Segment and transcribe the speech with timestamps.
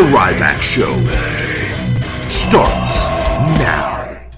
[0.00, 0.96] The Ryback Show
[2.30, 3.06] starts
[3.58, 4.30] now.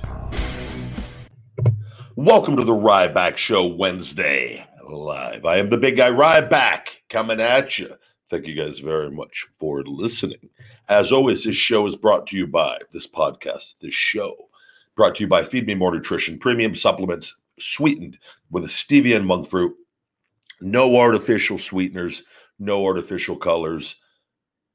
[2.16, 5.44] Welcome to the Ryback Show Wednesday live.
[5.44, 7.94] I am the big guy Ryback coming at you.
[8.28, 10.50] Thank you guys very much for listening.
[10.88, 14.34] As always, this show is brought to you by this podcast, this show
[14.96, 18.18] brought to you by Feed Me More Nutrition, premium supplements sweetened
[18.50, 19.76] with a stevia and monk fruit.
[20.60, 22.24] No artificial sweeteners,
[22.58, 23.94] no artificial colors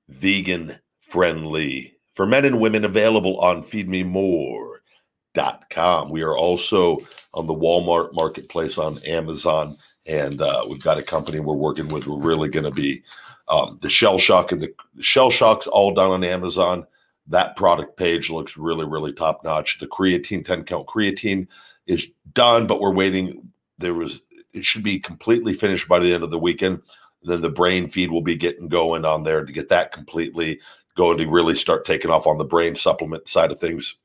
[0.10, 6.10] vegan friendly for men and women available on feedmemore.com.
[6.10, 6.98] We are also
[7.34, 12.08] on the Walmart marketplace on Amazon, and uh, we've got a company we're working with.
[12.08, 13.04] We're really going to be
[13.48, 16.86] um, the Shell Shock and the, the Shell Shock's all done on Amazon.
[17.28, 19.80] That product page looks really, really top notch.
[19.80, 21.48] The creatine 10 count creatine
[21.86, 23.50] is done, but we're waiting.
[23.78, 24.22] There was
[24.54, 26.82] it should be completely finished by the end of the weekend
[27.24, 30.60] then the brain feed will be getting going on there to get that completely
[30.96, 33.96] going to really start taking off on the brain supplement side of things.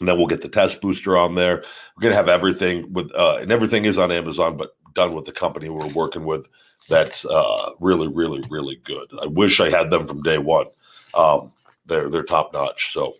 [0.00, 1.62] And then we'll get the test booster on there.
[1.96, 5.32] We're gonna have everything with uh, and everything is on Amazon, but done with the
[5.32, 6.46] company we're working with.
[6.88, 9.08] That's uh, really, really, really good.
[9.22, 10.66] I wish I had them from day one.
[11.14, 11.52] Um,
[11.84, 12.92] they're they're top notch.
[12.92, 13.16] So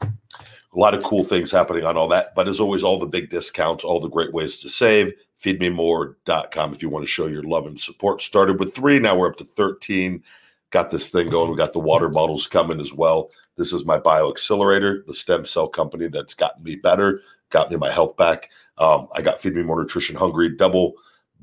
[0.74, 2.34] a lot of cool things happening on all that.
[2.34, 6.82] But as always, all the big discounts, all the great ways to save feedmemore.com if
[6.82, 8.20] you want to show your love and support.
[8.20, 10.22] Started with three, now we're up to 13.
[10.70, 11.50] Got this thing going.
[11.50, 13.30] We got the water bottles coming as well.
[13.56, 17.76] This is my bio accelerator, the stem cell company that's gotten me better, got me
[17.76, 18.50] my health back.
[18.78, 20.94] Um, I got Feed Me More Nutrition Hungry, double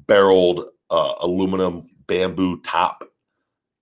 [0.07, 3.03] barreled uh, aluminum bamboo top,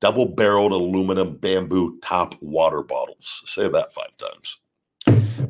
[0.02, 3.44] double barreled aluminum bamboo top water bottles.
[3.46, 4.58] Say that five times.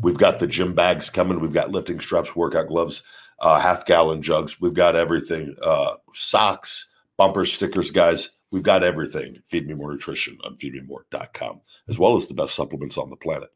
[0.01, 1.39] We've got the gym bags coming.
[1.39, 3.03] We've got lifting straps, workout gloves
[3.39, 4.59] uh, half gallon jugs.
[4.61, 6.87] We've got everything uh, socks,
[7.17, 8.31] bumper stickers, guys.
[8.51, 9.37] We've got everything.
[9.47, 13.49] Feed Me More Nutrition on feedmemore.com, as well as the best supplements on the planet.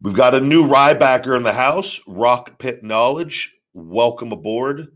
[0.00, 3.56] We've got a new Rybacker in the house, Rock Pit Knowledge.
[3.72, 4.88] Welcome aboard.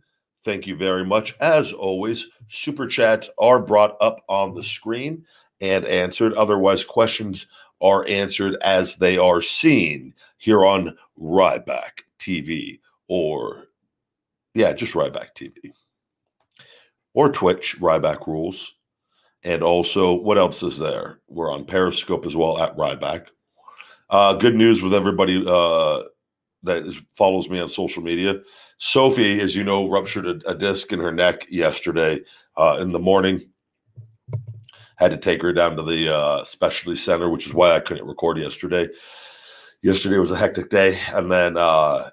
[0.45, 1.35] Thank you very much.
[1.41, 5.25] As always, super chats are brought up on the screen
[5.61, 6.35] and answered.
[6.35, 7.47] Otherwise, questions
[7.81, 13.65] are answered as they are seen here on Ryback TV or
[14.55, 15.73] yeah, just Ryback TV
[17.17, 18.75] or Twitch, Ryback Rules.
[19.43, 21.21] And also, what else is there?
[21.29, 23.27] We're on Periscope as well at Ryback.
[24.11, 26.03] Uh, good news with everybody uh,
[26.63, 28.41] that is, follows me on social media.
[28.79, 32.21] Sophie, as you know, ruptured a, a disc in her neck yesterday
[32.57, 33.49] uh, in the morning.
[34.97, 38.07] Had to take her down to the uh, specialty center, which is why I couldn't
[38.07, 38.89] record yesterday.
[39.83, 42.11] Yesterday was a hectic day, and then uh,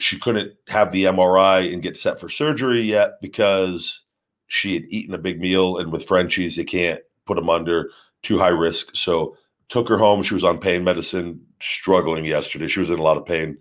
[0.00, 4.04] she couldn't have the MRI and get set for surgery yet because
[4.46, 7.90] she had eaten a big meal, and with Frenchies, they can't put them under
[8.22, 8.94] too high risk.
[8.94, 9.36] So
[9.68, 10.22] took her home.
[10.22, 12.68] She was on pain medicine, struggling yesterday.
[12.68, 13.58] She was in a lot of pain,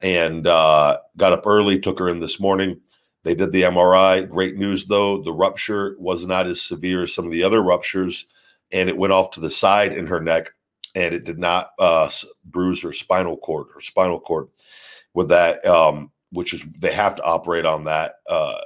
[0.00, 1.78] and uh, got up early.
[1.78, 2.80] Took her in this morning.
[3.24, 4.28] They did the MRI.
[4.28, 8.26] Great news though, the rupture was not as severe as some of the other ruptures,
[8.70, 10.52] and it went off to the side in her neck,
[10.94, 12.08] and it did not uh,
[12.44, 13.66] bruise her spinal cord.
[13.74, 14.48] Her spinal cord
[15.14, 18.16] with that, um, which is they have to operate on that.
[18.28, 18.60] Uh,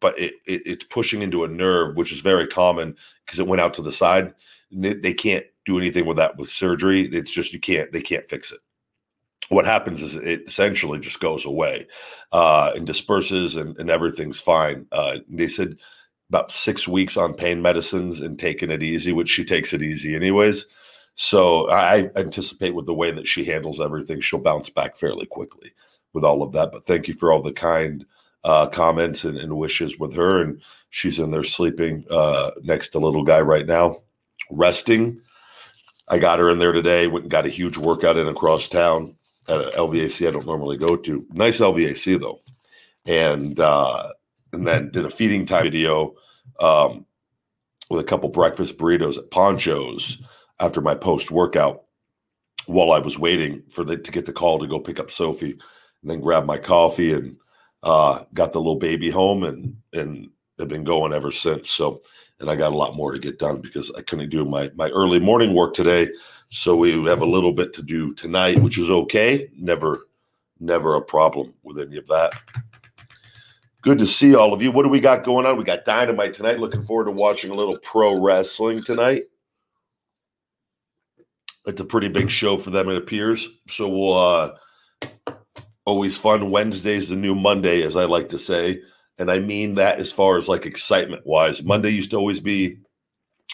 [0.00, 2.96] but it, it, it's pushing into a nerve, which is very common
[3.26, 4.32] because it went out to the side.
[4.70, 7.08] They, they, can't do anything with that with surgery.
[7.12, 8.60] It's just you can't they can't fix it.
[9.52, 11.86] What happens is it essentially just goes away
[12.32, 14.86] uh, and disperses, and, and everything's fine.
[14.90, 15.76] Uh, they said
[16.30, 20.16] about six weeks on pain medicines and taking it easy, which she takes it easy
[20.16, 20.64] anyways.
[21.16, 25.74] So I anticipate with the way that she handles everything, she'll bounce back fairly quickly
[26.14, 26.72] with all of that.
[26.72, 28.06] But thank you for all the kind
[28.44, 30.40] uh, comments and, and wishes with her.
[30.40, 34.00] And she's in there sleeping uh, next to little guy right now,
[34.50, 35.20] resting.
[36.08, 37.06] I got her in there today.
[37.06, 39.14] Went and got a huge workout in across town
[39.48, 41.26] at a LVAC I don't normally go to.
[41.32, 42.40] Nice LVAC though,
[43.06, 44.10] and uh,
[44.52, 46.14] and then did a feeding time video
[46.60, 47.06] um,
[47.90, 50.22] with a couple breakfast burritos at Ponchos
[50.60, 51.84] after my post workout
[52.66, 55.52] while I was waiting for the to get the call to go pick up Sophie,
[56.02, 57.36] and then grab my coffee and
[57.82, 61.70] uh, got the little baby home and and have been going ever since.
[61.70, 62.02] So
[62.42, 64.90] and I got a lot more to get done because I couldn't do my my
[64.90, 66.08] early morning work today.
[66.54, 69.48] So we have a little bit to do tonight, which is okay.
[69.56, 70.06] Never,
[70.60, 72.34] never a problem with any of that.
[73.80, 74.70] Good to see all of you.
[74.70, 75.56] What do we got going on?
[75.56, 76.60] We got dynamite tonight.
[76.60, 79.22] Looking forward to watching a little pro wrestling tonight.
[81.64, 83.48] It's a pretty big show for them, it appears.
[83.70, 84.52] So we'll uh
[85.86, 86.50] always fun.
[86.50, 88.82] Wednesday's the new Monday, as I like to say.
[89.16, 91.62] And I mean that as far as like excitement wise.
[91.62, 92.76] Monday used to always be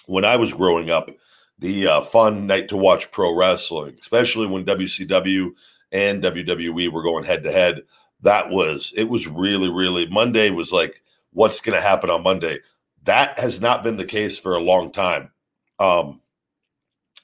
[0.06, 1.08] when I was growing up,
[1.58, 5.50] the uh, fun night to watch pro wrestling, especially when WCW
[5.92, 7.82] and WWE were going head to head.
[8.22, 11.02] That was it was really really Monday was like
[11.32, 12.60] what's going to happen on Monday.
[13.04, 15.30] That has not been the case for a long time.
[15.78, 16.20] Um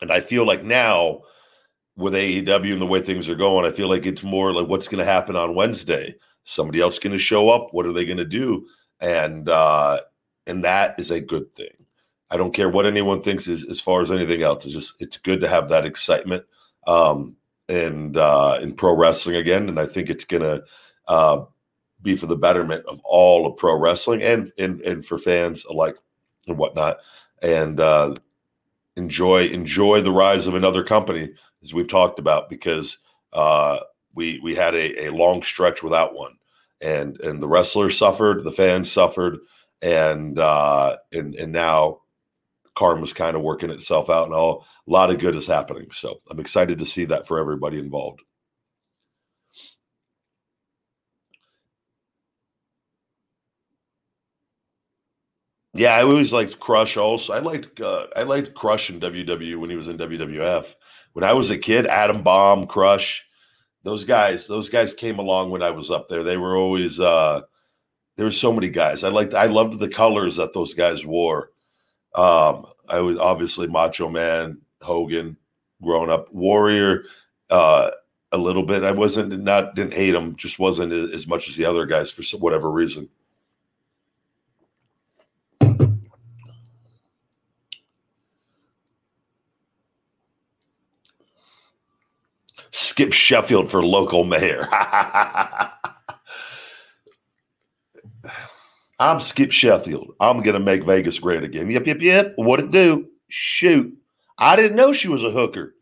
[0.00, 1.22] and I feel like now
[1.96, 4.88] with AEW and the way things are going, I feel like it's more like what's
[4.88, 6.14] going to happen on Wednesday.
[6.44, 7.69] Somebody else going to show up.
[7.72, 8.66] What are they going to do?
[9.00, 10.00] And uh,
[10.46, 11.83] and that is a good thing.
[12.31, 14.65] I don't care what anyone thinks as, as far as anything else.
[14.65, 16.44] It's just it's good to have that excitement
[16.87, 17.37] um,
[17.69, 19.69] and uh, in pro wrestling again.
[19.69, 20.65] And I think it's to
[21.06, 21.44] uh,
[22.03, 25.97] be for the betterment of all of pro wrestling and and and for fans alike
[26.47, 26.99] and whatnot.
[27.43, 28.15] And uh,
[28.97, 31.32] enjoy enjoy the rise of another company
[31.62, 32.99] as we've talked about because
[33.32, 33.81] uh,
[34.15, 36.37] we we had a, a long stretch without one,
[36.81, 39.38] and and the wrestlers suffered, the fans suffered,
[39.82, 42.00] and uh, and and now
[42.76, 45.91] karma's kind of working itself out, and all a lot of good is happening.
[45.93, 48.21] So I'm excited to see that for everybody involved.
[55.75, 56.97] Yeah, I always liked Crush.
[56.97, 60.73] Also, I liked uh, I liked Crush in WWE when he was in WWF.
[61.15, 63.25] When I was a kid, Adam Bomb, Crush,
[63.82, 66.23] those guys, those guys came along when I was up there.
[66.23, 67.41] They were always uh,
[68.17, 69.03] there were so many guys.
[69.03, 71.50] I liked I loved the colors that those guys wore.
[72.14, 75.37] Um, I was obviously Macho Man, Hogan,
[75.82, 77.05] growing up, Warrior,
[77.50, 77.90] uh,
[78.32, 78.84] a little bit.
[78.84, 82.22] I wasn't not didn't hate him, just wasn't as much as the other guys for
[82.37, 83.08] whatever reason.
[92.72, 94.69] Skip Sheffield for local mayor.
[98.99, 100.14] I'm Skip Sheffield.
[100.20, 101.70] I'm going to make Vegas great again.
[101.70, 102.32] Yep, yep, yep.
[102.37, 103.08] What it do?
[103.29, 103.96] Shoot.
[104.38, 105.75] I didn't know she was a hooker.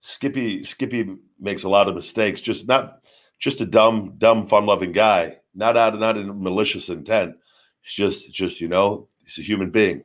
[0.00, 2.40] Skippy Skippy makes a lot of mistakes.
[2.40, 3.00] Just not
[3.38, 5.38] just a dumb, dumb, fun-loving guy.
[5.54, 7.36] Not out not in malicious intent.
[7.84, 10.02] It's just, just you know, he's a human being.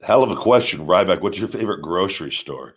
[0.00, 1.20] Hell of a question, Ryback.
[1.20, 2.76] What's your favorite grocery store?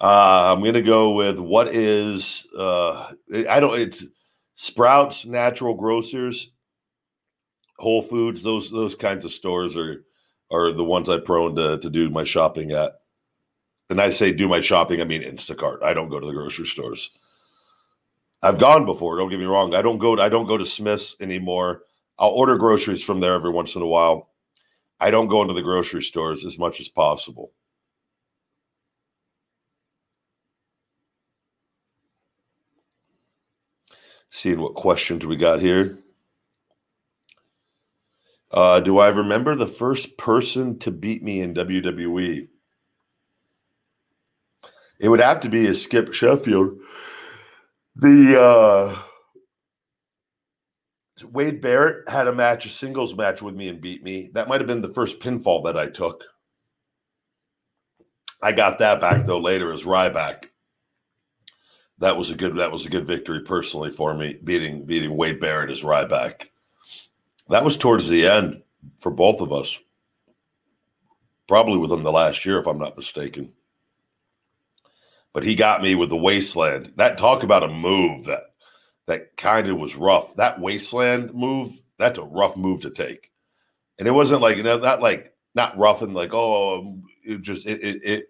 [0.00, 3.12] Uh, I'm gonna go with what is uh,
[3.48, 4.04] I don't it's
[4.54, 6.50] Sprouts, Natural Grocers,
[7.78, 8.42] Whole Foods.
[8.42, 10.04] Those those kinds of stores are
[10.50, 12.92] are the ones I prone to to do my shopping at.
[13.90, 15.82] And I say do my shopping, I mean Instacart.
[15.82, 17.10] I don't go to the grocery stores.
[18.42, 19.16] I've gone before.
[19.16, 19.74] Don't get me wrong.
[19.74, 20.20] I don't go.
[20.20, 21.82] I don't go to Smith's anymore.
[22.18, 24.30] I'll order groceries from there every once in a while.
[25.00, 27.52] I don't go into the grocery stores as much as possible.
[34.30, 35.98] Seeing what questions we got here.
[38.50, 42.48] Uh, do I remember the first person to beat me in WWE?
[45.00, 46.78] It would have to be a Skip Sheffield.
[47.94, 48.98] The uh,
[51.24, 54.30] Wade Barrett had a match, a singles match with me and beat me.
[54.34, 56.24] That might have been the first pinfall that I took.
[58.40, 60.46] I got that back though later as Ryback.
[62.00, 65.40] That was a good that was a good victory personally for me, beating beating Wade
[65.40, 66.46] Barrett as Ryback.
[67.48, 68.62] That was towards the end
[68.98, 69.78] for both of us.
[71.48, 73.52] Probably within the last year, if I'm not mistaken.
[75.32, 76.92] But he got me with the wasteland.
[76.96, 78.42] That talk about a move that
[79.08, 80.36] that kind of was rough.
[80.36, 83.32] That wasteland move, that's a rough move to take.
[83.98, 87.66] And it wasn't like, you know, not like, not rough and like, oh, it just,
[87.66, 88.24] it, it, it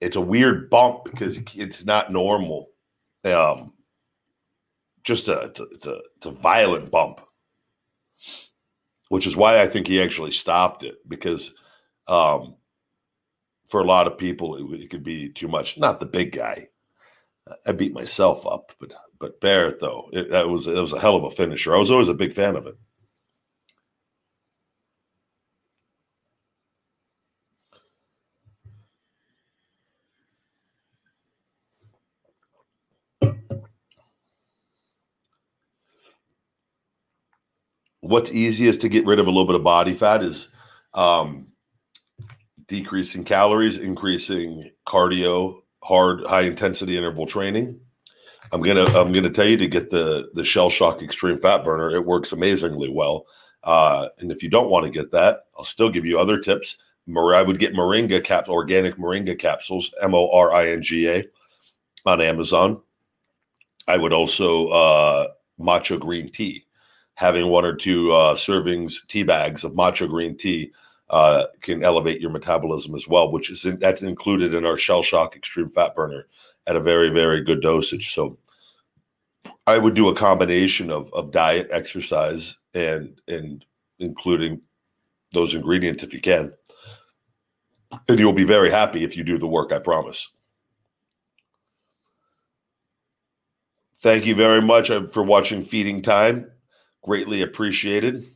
[0.00, 2.68] it's a weird bump because it's not normal.
[3.24, 3.72] Um,
[5.04, 7.20] just a, it's a, it's a, it's a violent bump,
[9.08, 11.52] which is why I think he actually stopped it because,
[12.06, 12.56] um,
[13.68, 15.78] for a lot of people, it, it could be too much.
[15.78, 16.68] Not the big guy.
[17.66, 21.16] I beat myself up, but but Barrett though, it, that was it was a hell
[21.16, 21.74] of a finisher.
[21.74, 22.76] I was always a big fan of it.
[38.08, 40.48] What's easiest to get rid of a little bit of body fat is
[40.94, 41.48] um,
[42.66, 47.78] decreasing calories, increasing cardio, hard high intensity interval training.
[48.50, 51.90] I'm gonna I'm gonna tell you to get the the Shell Shock Extreme Fat Burner.
[51.90, 53.26] It works amazingly well.
[53.62, 56.78] Uh, and if you don't want to get that, I'll still give you other tips.
[57.14, 61.26] I would get Moringa cap organic Moringa capsules, M O R I N G A,
[62.06, 62.80] on Amazon.
[63.86, 65.26] I would also uh,
[65.60, 66.64] matcha green tea.
[67.18, 70.70] Having one or two uh, servings, tea bags of matcha green tea
[71.10, 75.02] uh, can elevate your metabolism as well, which is in, that's included in our Shell
[75.02, 76.28] Shock Extreme Fat Burner
[76.68, 78.14] at a very very good dosage.
[78.14, 78.38] So
[79.66, 83.64] I would do a combination of of diet, exercise, and and
[83.98, 84.60] including
[85.32, 86.52] those ingredients if you can,
[88.08, 89.72] and you'll be very happy if you do the work.
[89.72, 90.28] I promise.
[93.96, 96.52] Thank you very much uh, for watching Feeding Time.
[97.02, 98.32] Greatly appreciated.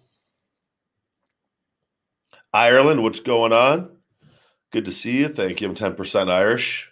[2.53, 3.91] Ireland, what's going on?
[4.73, 5.29] Good to see you.
[5.29, 5.69] Thank you.
[5.69, 6.91] I'm 10% Irish,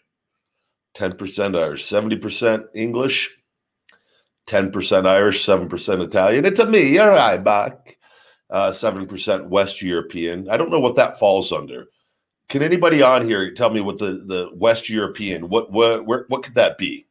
[0.97, 3.39] 10% Irish, 70% English,
[4.49, 6.45] 10% Irish, 7% Italian.
[6.45, 6.95] It's a me.
[6.95, 7.99] You're right, back.
[8.49, 10.49] Uh, 7% West European.
[10.51, 11.87] I don't know what that falls under.
[12.49, 16.43] Can anybody on here tell me what the, the West European, what, what, where, what
[16.43, 17.07] could that be?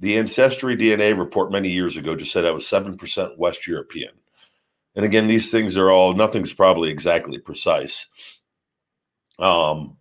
[0.00, 4.10] The Ancestry DNA report many years ago just said I was 7% West European.
[4.94, 8.08] And again, these things are all nothing's probably exactly precise.
[9.38, 9.96] Um,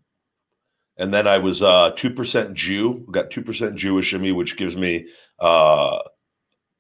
[0.98, 4.56] and then I was uh two percent Jew, got two percent Jewish in me, which
[4.56, 5.08] gives me
[5.40, 6.00] uh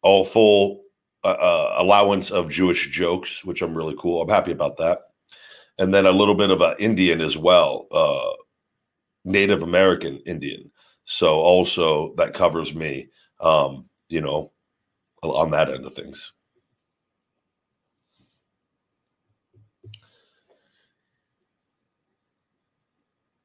[0.01, 0.83] all full
[1.25, 4.21] uh, uh, allowance of Jewish jokes, which I'm really cool.
[4.21, 4.99] I'm happy about that.
[5.79, 8.31] And then a little bit of an Indian as well, uh,
[9.25, 10.71] Native American Indian.
[11.05, 13.09] So also that covers me,
[13.39, 14.51] um, you know,
[15.21, 16.33] on that end of things.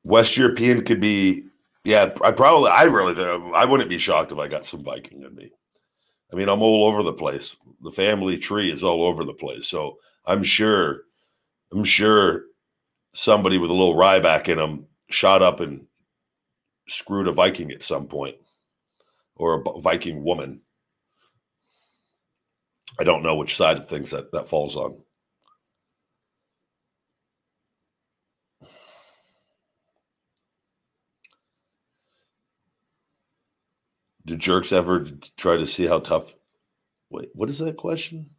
[0.03, 1.45] West European could be,
[1.85, 2.13] yeah.
[2.23, 3.23] I probably, I really,
[3.55, 5.53] I wouldn't be shocked if I got some Viking in me.
[6.33, 7.57] I mean, I'm all over the place.
[7.83, 9.67] The family tree is all over the place.
[9.67, 11.03] So I'm sure,
[11.73, 12.45] I'm sure
[13.15, 15.87] somebody with a little Ryback in them shot up and
[16.91, 18.37] screwed a Viking at some point
[19.37, 20.61] or a Viking woman.
[22.99, 24.99] I don't know which side of things that, that falls on.
[34.27, 36.35] Do jerks ever try to see how tough?
[37.09, 38.31] Wait, what is that question?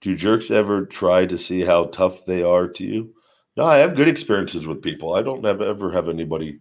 [0.00, 3.14] Do jerks ever try to see how tough they are to you?
[3.56, 5.14] No, I have good experiences with people.
[5.14, 6.60] I don't have, ever have anybody.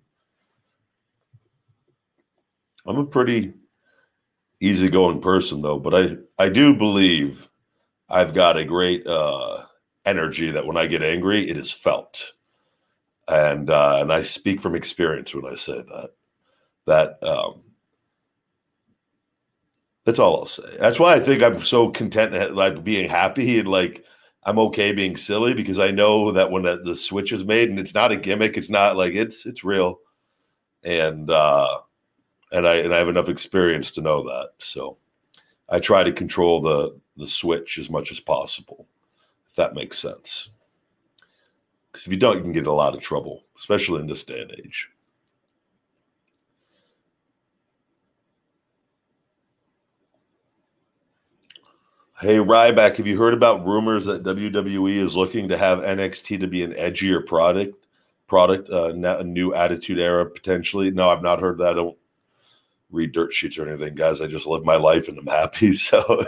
[2.85, 3.53] I'm a pretty
[4.59, 7.47] easygoing person, though, but I I do believe
[8.09, 9.63] I've got a great uh,
[10.05, 12.33] energy that when I get angry, it is felt,
[13.27, 16.11] and uh, and I speak from experience when I say that.
[16.85, 17.61] That um,
[20.05, 20.77] that's all I'll say.
[20.79, 24.03] That's why I think I'm so content, like being happy and like
[24.43, 27.79] I'm okay being silly because I know that when the, the switch is made and
[27.79, 29.99] it's not a gimmick, it's not like it's it's real,
[30.83, 31.79] and uh,
[32.53, 34.51] and I and I have enough experience to know that.
[34.59, 34.97] So
[35.67, 38.87] I try to control the the switch as much as possible,
[39.49, 40.49] if that makes sense.
[41.91, 44.23] Because if you don't, you can get in a lot of trouble, especially in this
[44.23, 44.89] day and age.
[52.19, 56.47] Hey Ryback, have you heard about rumors that WWE is looking to have NXT to
[56.47, 57.85] be an edgier product?
[58.27, 60.89] Product, uh, a new Attitude Era potentially.
[60.89, 61.71] No, I've not heard that.
[61.71, 61.97] I don't
[62.93, 64.21] read dirt sheets or anything, guys.
[64.21, 65.73] I just live my life and I'm happy.
[65.77, 66.25] So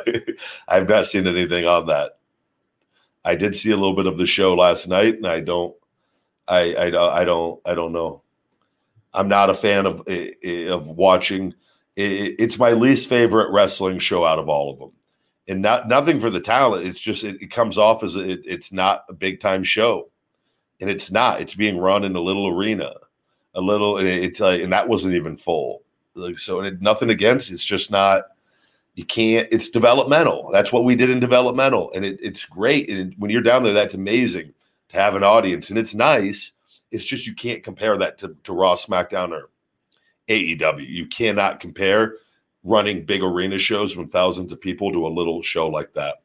[0.67, 2.17] I've not seen anything on that.
[3.24, 5.75] I did see a little bit of the show last night, and I don't,
[6.48, 8.22] I, I, I don't, I don't know.
[9.13, 11.53] I'm not a fan of eh, eh, of watching
[11.95, 14.91] it's my least favorite wrestling show out of all of them.
[15.48, 16.88] And not nothing for the talent.
[16.88, 20.10] It's just it, it comes off as it, it's not a big time show,
[20.81, 21.39] and it's not.
[21.39, 22.93] It's being run in a little arena,
[23.53, 24.00] a little.
[24.00, 25.84] It's and that wasn't even full.
[26.15, 27.51] Like so, and it, nothing against.
[27.51, 28.24] It's just not.
[28.95, 29.48] You can't.
[29.51, 30.50] It's developmental.
[30.51, 32.89] That's what we did in developmental, and it, it's great.
[32.89, 34.53] And when you're down there, that's amazing
[34.89, 36.53] to have an audience, and it's nice.
[36.91, 39.50] It's just you can't compare that to, to Raw, SmackDown, or
[40.29, 40.88] AEW.
[40.88, 42.15] You cannot compare
[42.63, 46.22] running big arena shows with thousands of people to a little show like that.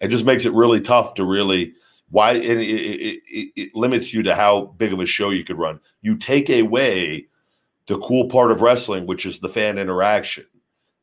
[0.00, 1.74] It just makes it really tough to really
[2.10, 5.58] why it, it, it, it limits you to how big of a show you could
[5.58, 5.78] run.
[6.00, 7.26] You take away
[7.88, 10.46] the cool part of wrestling, which is the fan interaction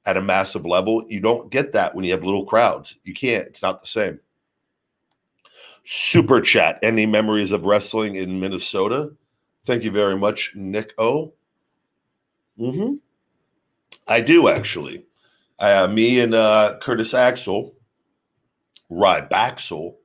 [0.06, 1.04] at a massive level.
[1.10, 2.96] You don't get that when you have little crowds.
[3.04, 3.48] You can't.
[3.48, 4.20] It's not the same.
[5.84, 6.80] Super chat.
[6.82, 9.12] Any memories of wrestling in Minnesota?
[9.66, 11.34] Thank you very much, Nick O.
[12.60, 12.96] Mm-hmm.
[14.08, 15.06] I do actually.
[15.58, 17.74] Uh, me and uh, Curtis Axel,
[18.92, 19.96] Rybaxel,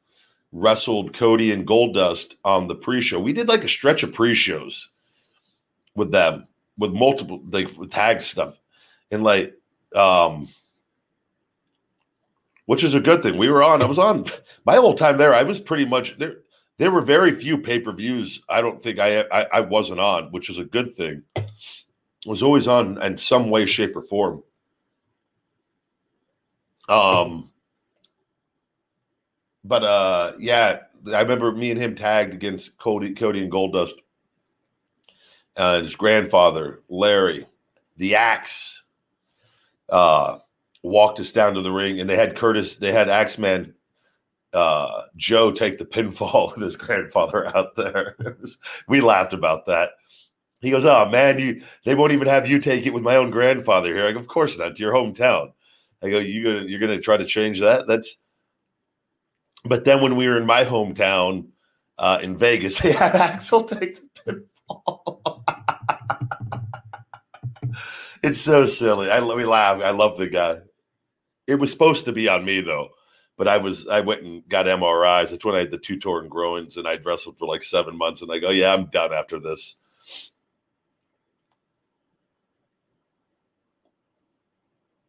[0.53, 3.21] wrestled Cody and Goldust on the pre-show.
[3.21, 4.89] We did like a stretch of pre-shows
[5.95, 6.47] with them,
[6.81, 8.59] with multiple like tag stuff,
[9.13, 9.55] and like
[9.95, 10.49] um
[12.67, 13.37] which is a good thing.
[13.37, 13.83] We were on.
[13.83, 14.27] I was on
[14.65, 15.35] my whole time there.
[15.35, 16.39] I was pretty much there.
[16.79, 18.41] There were very few pay per views.
[18.49, 21.23] I don't think I, I I wasn't on, which is a good thing.
[21.37, 21.47] I
[22.27, 24.43] was always on in some way, shape, or form.
[26.89, 27.51] Um,
[29.65, 30.81] but uh, yeah,
[31.13, 33.95] I remember me and him tagged against Cody, Cody and Goldust.
[35.57, 37.47] Uh, his grandfather, Larry,
[37.97, 38.83] the Axe.
[39.89, 40.39] Uh,
[40.83, 43.75] walked us down to the ring, and they had Curtis, they had Axeman
[44.53, 48.17] uh, Joe take the pinfall with his grandfather out there.
[48.89, 49.91] we laughed about that.
[50.61, 53.31] He goes, "Oh man, you they won't even have you take it with my own
[53.31, 54.77] grandfather here." I go, "Of course not.
[54.77, 55.53] To your hometown."
[56.03, 58.17] I go, "You gonna you're gonna try to change that?" That's.
[59.65, 61.49] But then when we were in my hometown
[61.99, 65.30] uh, in Vegas, they had Axel take the pinfall.
[68.23, 69.11] It's so silly.
[69.11, 69.81] I we laugh.
[69.83, 70.59] I love the guy.
[71.47, 72.91] It was supposed to be on me though,
[73.37, 75.31] but I was I went and got MRIs.
[75.31, 78.23] That's when I had the two torn groins, and I'd wrestled for like seven months.
[78.23, 79.77] And I go, yeah, I'm done after this.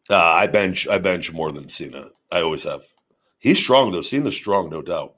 [0.09, 2.09] Uh, I bench I bench more than Cena.
[2.31, 2.83] I always have.
[3.39, 4.01] He's strong though.
[4.01, 5.15] Cena's strong, no doubt.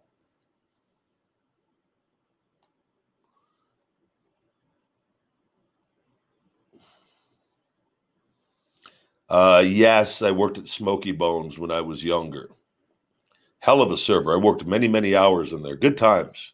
[9.34, 12.52] Uh, yes, I worked at Smokey Bones when I was younger.
[13.62, 14.32] Hell of a server.
[14.36, 15.76] I worked many, many hours in there.
[15.76, 16.54] Good times.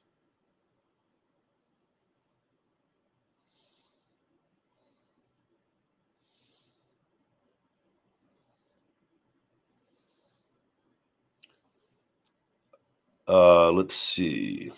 [13.27, 14.71] Uh, let's see.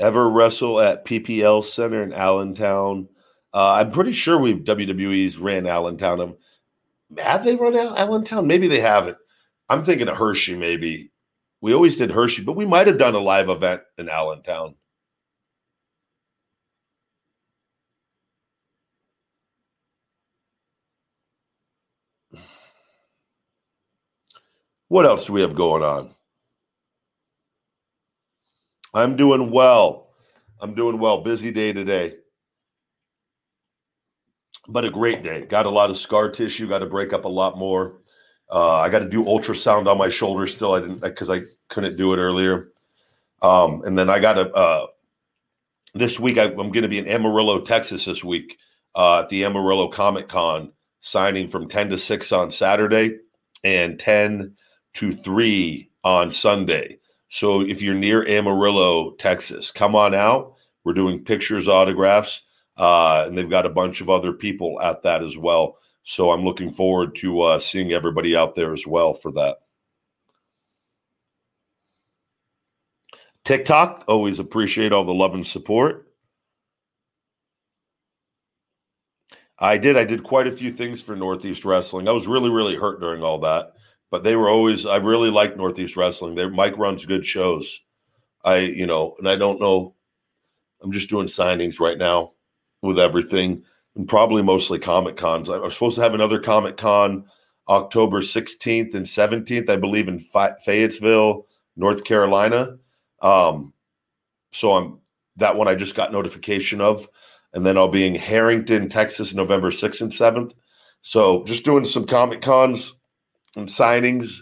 [0.00, 3.08] Ever wrestle at PPL Center in Allentown?
[3.52, 6.36] Uh, I'm pretty sure we've WWE's ran Allentown.
[7.18, 8.46] Have they run Allentown?
[8.48, 9.16] Maybe they haven't.
[9.68, 11.12] I'm thinking of Hershey, maybe.
[11.60, 14.74] We always did Hershey, but we might have done a live event in Allentown.
[24.88, 26.13] What else do we have going on?
[28.94, 30.08] I'm doing well.
[30.60, 31.20] I'm doing well.
[31.20, 32.14] Busy day today.
[34.68, 35.44] But a great day.
[35.44, 38.00] Got a lot of scar tissue, got to break up a lot more.
[38.50, 40.74] Uh, I got to do ultrasound on my shoulder still.
[40.74, 42.68] I didn't because I couldn't do it earlier.
[43.42, 44.86] Um, and then I got to uh,
[45.94, 46.38] this week.
[46.38, 48.56] I, am going to be in Amarillo, Texas this week
[48.94, 53.18] uh, at the Amarillo Comic Con, signing from 10 to 6 on Saturday
[53.64, 54.54] and 10
[54.94, 56.98] to 3 on Sunday.
[57.34, 60.54] So if you're near Amarillo, Texas, come on out.
[60.84, 62.42] We're doing pictures, autographs,
[62.76, 65.78] uh, and they've got a bunch of other people at that as well.
[66.04, 69.56] So I'm looking forward to uh, seeing everybody out there as well for that.
[73.44, 76.12] TikTok, always appreciate all the love and support.
[79.58, 79.96] I did.
[79.96, 82.06] I did quite a few things for Northeast Wrestling.
[82.06, 83.72] I was really, really hurt during all that
[84.14, 86.36] but they were always I really like Northeast Wrestling.
[86.36, 87.80] They Mike runs good shows.
[88.44, 89.96] I you know, and I don't know.
[90.80, 92.34] I'm just doing signings right now
[92.80, 93.64] with everything,
[93.96, 95.48] and probably mostly Comic Cons.
[95.48, 97.24] I'm supposed to have another Comic Con
[97.68, 102.78] October 16th and 17th, I believe, in Fayetteville, North Carolina.
[103.20, 103.72] Um,
[104.52, 105.00] so I'm
[105.38, 107.08] that one I just got notification of.
[107.52, 110.52] And then I'll be in Harrington, Texas, November 6th and 7th.
[111.00, 112.94] So just doing some Comic Cons
[113.56, 114.40] and signings.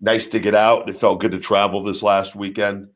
[0.00, 0.88] Nice to get out.
[0.88, 2.88] It felt good to travel this last weekend.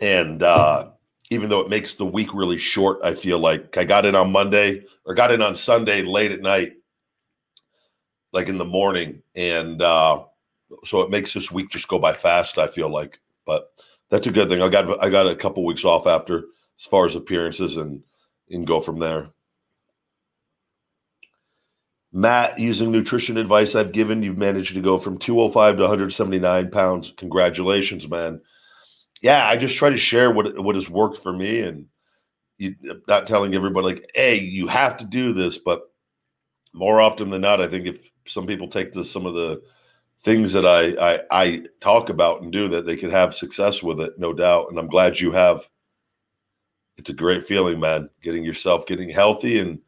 [0.00, 0.90] And uh,
[1.30, 4.32] even though it makes the week really short, I feel like I got in on
[4.32, 6.74] Monday or got in on Sunday late at night,
[8.32, 9.22] like in the morning.
[9.34, 10.24] And uh,
[10.86, 13.20] so it makes this week just go by fast, I feel like.
[13.46, 13.70] But
[14.10, 14.62] that's a good thing.
[14.62, 16.44] I got I got a couple weeks off after
[16.78, 18.02] as far as appearances and
[18.50, 19.30] and go from there.
[22.14, 27.12] Matt, using nutrition advice I've given, you've managed to go from 205 to 179 pounds.
[27.16, 28.40] Congratulations, man.
[29.20, 31.86] Yeah, I just try to share what what has worked for me and
[32.56, 32.76] you,
[33.08, 35.82] not telling everybody like, hey, you have to do this, but
[36.72, 37.98] more often than not, I think if
[38.28, 39.60] some people take this, some of the
[40.22, 44.00] things that I, I I talk about and do that they could have success with
[44.00, 44.68] it, no doubt.
[44.70, 45.68] And I'm glad you have.
[46.96, 48.08] It's a great feeling, man.
[48.22, 49.80] Getting yourself getting healthy and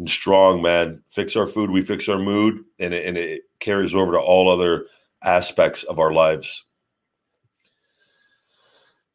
[0.00, 1.02] and strong, man.
[1.10, 4.50] Fix our food, we fix our mood, and it, and it carries over to all
[4.50, 4.86] other
[5.22, 6.64] aspects of our lives.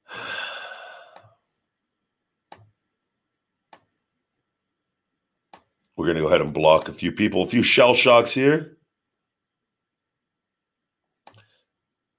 [5.98, 8.78] We're going to go ahead and block a few people, a few shell shocks here.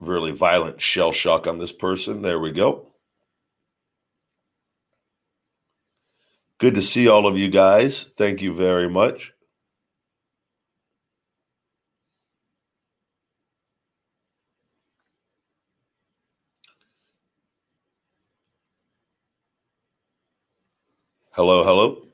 [0.00, 2.22] Really violent shell shock on this person.
[2.22, 2.88] There we go.
[6.58, 8.10] Good to see all of you guys.
[8.18, 9.34] Thank you very much.
[21.32, 22.05] Hello, hello.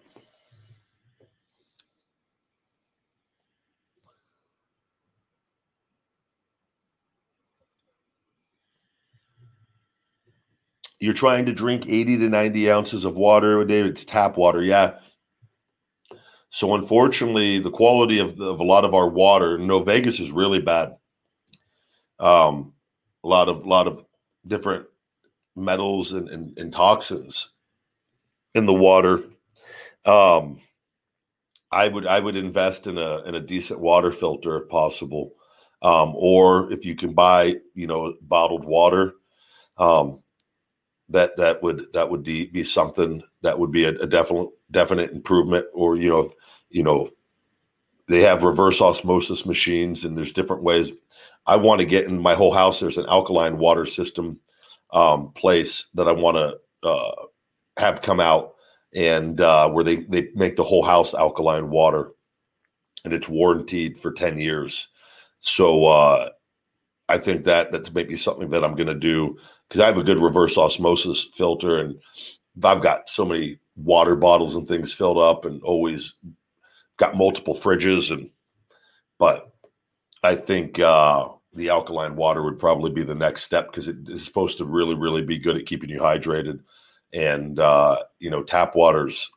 [11.02, 13.80] You're trying to drink 80 to 90 ounces of water a day.
[13.80, 14.62] It's tap water.
[14.62, 15.00] Yeah.
[16.50, 20.60] So unfortunately, the quality of, of a lot of our water, no Vegas is really
[20.60, 20.94] bad.
[22.20, 22.74] Um,
[23.24, 24.04] a lot of lot of
[24.46, 24.86] different
[25.56, 27.50] metals and, and, and toxins
[28.54, 29.24] in the water.
[30.04, 30.60] Um,
[31.72, 35.32] I would I would invest in a in a decent water filter if possible,
[35.82, 39.14] um, or if you can buy you know bottled water.
[39.78, 40.20] Um,
[41.12, 45.12] that that would that would be, be something that would be a, a definite definite
[45.12, 46.33] improvement or you know
[46.70, 47.11] you know
[48.09, 50.92] they have reverse osmosis machines and there's different ways.
[51.46, 54.40] I want to get in my whole house there's an alkaline water system
[54.92, 57.12] um, place that i want to uh,
[57.79, 58.55] have come out
[58.94, 62.12] and uh, where they they make the whole house alkaline water
[63.05, 64.88] and it's warranted for 10 years.
[65.40, 66.31] So uh,
[67.09, 69.37] i think that that's maybe something that i'm going to do
[69.72, 71.98] because I have a good reverse osmosis filter and
[72.62, 76.12] I've got so many water bottles and things filled up and always
[76.98, 78.28] got multiple fridges and
[79.18, 79.50] but
[80.22, 84.26] I think uh, the alkaline water would probably be the next step because it is
[84.26, 86.61] supposed to really really be good at keeping you hydrated.
[87.14, 89.30] And uh, you know tap waters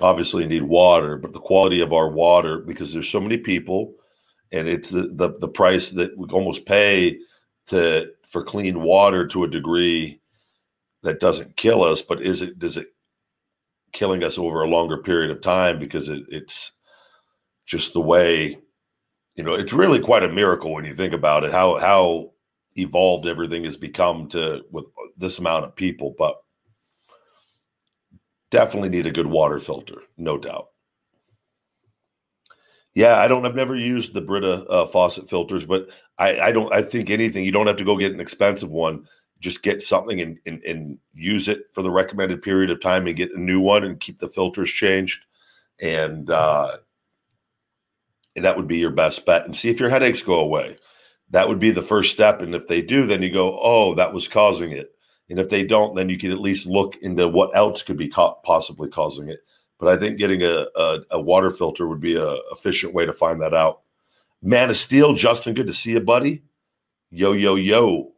[0.00, 3.92] obviously need water but the quality of our water because there's so many people
[4.52, 7.18] and it's the the, the price that we almost pay
[7.68, 10.20] to for clean water to a degree
[11.02, 12.88] that doesn't kill us, but is it does it
[13.92, 16.72] killing us over a longer period of time because it, it's
[17.66, 18.58] just the way
[19.36, 22.30] you know it's really quite a miracle when you think about it how how
[22.76, 24.84] evolved everything has become to with
[25.16, 26.36] this amount of people but
[28.50, 30.68] definitely need a good water filter no doubt
[32.94, 33.46] yeah, I don't.
[33.46, 36.72] I've never used the Brita uh, faucet filters, but I, I don't.
[36.72, 37.44] I think anything.
[37.44, 39.06] You don't have to go get an expensive one.
[39.40, 43.16] Just get something and, and and use it for the recommended period of time, and
[43.16, 45.24] get a new one, and keep the filters changed,
[45.80, 46.76] and uh,
[48.36, 49.44] and that would be your best bet.
[49.44, 50.76] And see if your headaches go away.
[51.30, 52.40] That would be the first step.
[52.40, 54.90] And if they do, then you go, oh, that was causing it.
[55.30, 58.08] And if they don't, then you can at least look into what else could be
[58.08, 59.40] co- possibly causing it
[59.82, 63.14] but I think getting a, a, a water filter would be a efficient way to
[63.14, 63.82] find that out.
[64.42, 66.44] Man of Steel, Justin, good to see you, buddy.
[67.10, 68.12] Yo, yo, yo.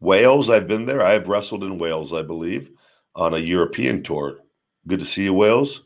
[0.00, 1.02] Wales, I've been there.
[1.02, 2.70] I have wrestled in Wales, I believe,
[3.14, 4.40] on a European tour.
[4.86, 5.82] Good to see you, Wales.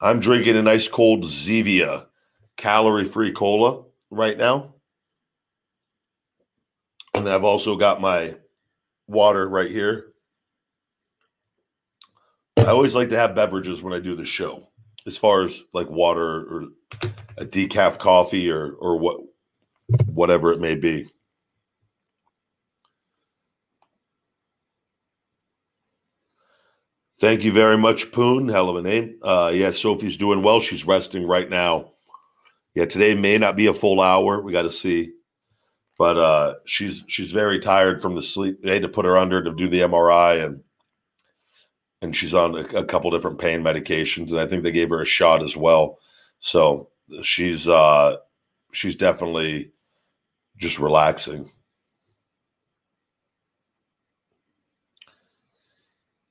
[0.00, 2.06] I'm drinking a nice cold Zevia
[2.56, 4.74] calorie free cola right now.
[7.14, 8.36] And I've also got my
[9.06, 10.12] water right here.
[12.56, 14.68] I always like to have beverages when I do the show,
[15.06, 16.64] as far as like water or
[17.36, 19.20] a decaf coffee or or what
[20.06, 21.10] whatever it may be.
[27.24, 28.50] Thank you very much, Poon.
[28.50, 29.18] Hell of a name.
[29.22, 30.60] Uh, yeah, Sophie's doing well.
[30.60, 31.92] She's resting right now.
[32.74, 34.42] Yeah, today may not be a full hour.
[34.42, 35.12] We got to see,
[35.96, 38.60] but uh, she's she's very tired from the sleep.
[38.62, 40.62] They had to put her under to do the MRI, and
[42.02, 45.00] and she's on a, a couple different pain medications, and I think they gave her
[45.00, 46.00] a shot as well.
[46.40, 46.90] So
[47.22, 48.16] she's uh,
[48.72, 49.72] she's definitely
[50.58, 51.50] just relaxing.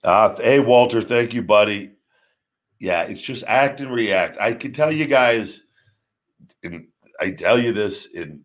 [0.04, 1.92] Uh, hey, Walter, thank you, buddy.
[2.80, 4.38] Yeah, it's just act and react.
[4.40, 5.64] I can tell you guys,
[6.64, 6.88] and
[7.20, 8.44] I tell you this in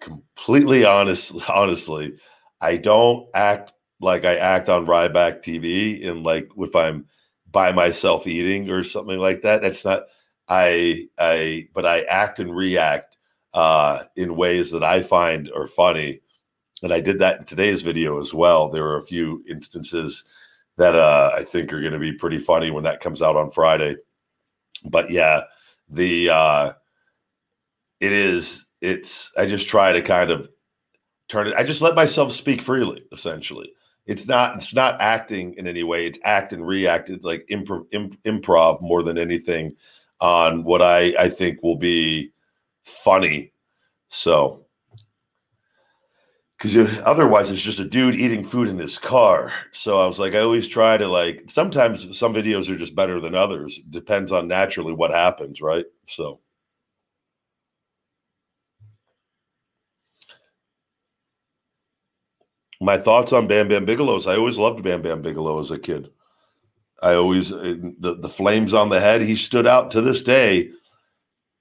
[0.00, 2.16] completely honest, honestly,
[2.60, 7.06] I don't act like I act on Ryback TV and like if I'm
[7.50, 9.62] by myself eating or something like that.
[9.62, 10.04] That's not
[10.48, 13.16] I I but I act and react
[13.54, 16.20] uh in ways that I find are funny.
[16.82, 18.68] And I did that in today's video as well.
[18.68, 20.24] There were a few instances
[20.76, 23.50] that uh, I think are going to be pretty funny when that comes out on
[23.50, 23.96] Friday.
[24.84, 25.42] But yeah,
[25.88, 26.72] the uh,
[28.00, 30.48] it is it's I just try to kind of
[31.28, 31.54] turn it.
[31.56, 33.04] I just let myself speak freely.
[33.12, 33.72] Essentially,
[34.04, 36.06] it's not it's not acting in any way.
[36.06, 37.10] It's act and react.
[37.10, 39.74] It's like improv, imp, improv more than anything
[40.20, 42.32] on what I I think will be
[42.84, 43.52] funny.
[44.08, 44.65] So
[46.58, 49.52] because otherwise it's just a dude eating food in his car.
[49.72, 51.44] So I was like, I always try to like.
[51.48, 53.78] Sometimes some videos are just better than others.
[53.90, 55.84] Depends on naturally what happens, right?
[56.08, 56.40] So.
[62.80, 64.26] My thoughts on Bam Bam Bigelow's.
[64.26, 66.10] I always loved Bam Bam Bigelow as a kid.
[67.02, 69.22] I always uh, the the flames on the head.
[69.22, 70.70] He stood out to this day.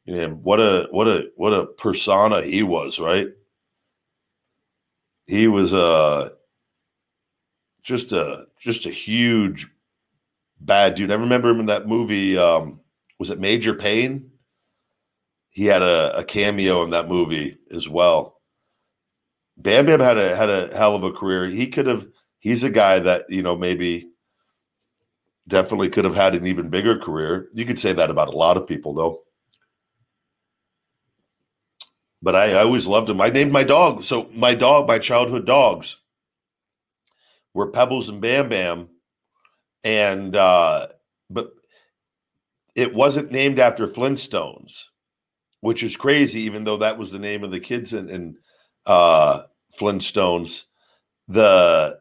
[0.07, 3.27] And what a what a what a persona he was, right?
[5.27, 6.29] He was uh
[7.83, 9.67] just a just a huge
[10.59, 11.11] bad dude.
[11.11, 12.37] I remember him in that movie.
[12.37, 12.81] Um,
[13.19, 14.31] was it Major Payne?
[15.49, 18.41] He had a, a cameo in that movie as well.
[19.57, 21.47] Bam Bam had a had a hell of a career.
[21.47, 22.07] He could have.
[22.39, 24.09] He's a guy that you know maybe
[25.47, 27.47] definitely could have had an even bigger career.
[27.53, 29.21] You could say that about a lot of people, though
[32.25, 33.21] but I, I always loved him.
[33.21, 34.03] I named my dog.
[34.03, 35.97] So my dog, my childhood dogs,
[37.53, 38.89] were Pebbles and Bam Bam,
[39.83, 40.87] and uh,
[41.29, 41.51] but
[42.73, 44.85] it wasn't named after Flintstones,
[45.61, 46.41] which is crazy.
[46.41, 48.37] Even though that was the name of the kids in, in
[48.87, 49.43] uh,
[49.79, 50.63] Flintstones,
[51.27, 51.99] the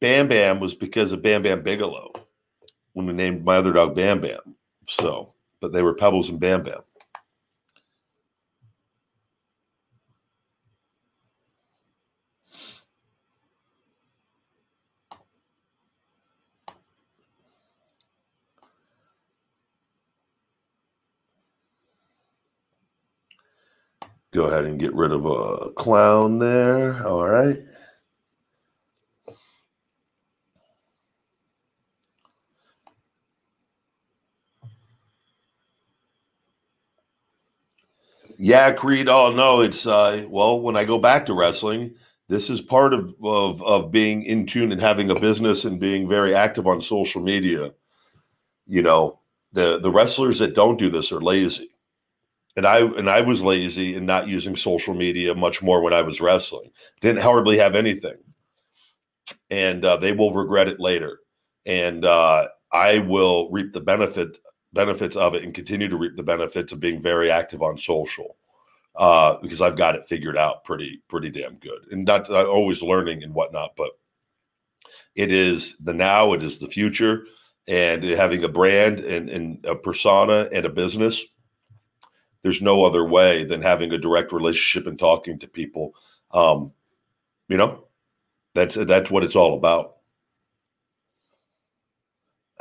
[0.00, 2.12] Bam Bam was because of Bam Bam Bigelow
[2.94, 4.56] when we named my other dog Bam Bam.
[4.88, 6.80] So, but they were Pebbles and Bam Bam.
[24.34, 27.06] Go ahead and get rid of a clown there.
[27.06, 27.58] All right.
[38.38, 39.08] Yeah, Creed.
[39.08, 41.94] Oh no, it's uh well, when I go back to wrestling,
[42.28, 46.08] this is part of, of of being in tune and having a business and being
[46.08, 47.74] very active on social media.
[48.66, 49.20] You know,
[49.52, 51.70] the the wrestlers that don't do this are lazy
[52.58, 56.02] and I and I was lazy and not using social media much more when I
[56.02, 56.72] was wrestling.
[57.00, 58.16] Didn't hardly have anything,
[59.48, 61.20] and uh, they will regret it later.
[61.66, 64.38] And uh, I will reap the benefit
[64.72, 68.36] benefits of it and continue to reap the benefits of being very active on social
[68.96, 71.86] uh, because I've got it figured out pretty pretty damn good.
[71.92, 73.90] And not I'm always learning and whatnot, but
[75.14, 77.22] it is the now, it is the future,
[77.68, 81.24] and having a brand and, and a persona and a business
[82.48, 85.92] there's no other way than having a direct relationship and talking to people.
[86.30, 86.72] Um,
[87.46, 87.84] you know,
[88.54, 89.96] that's that's what it's all about.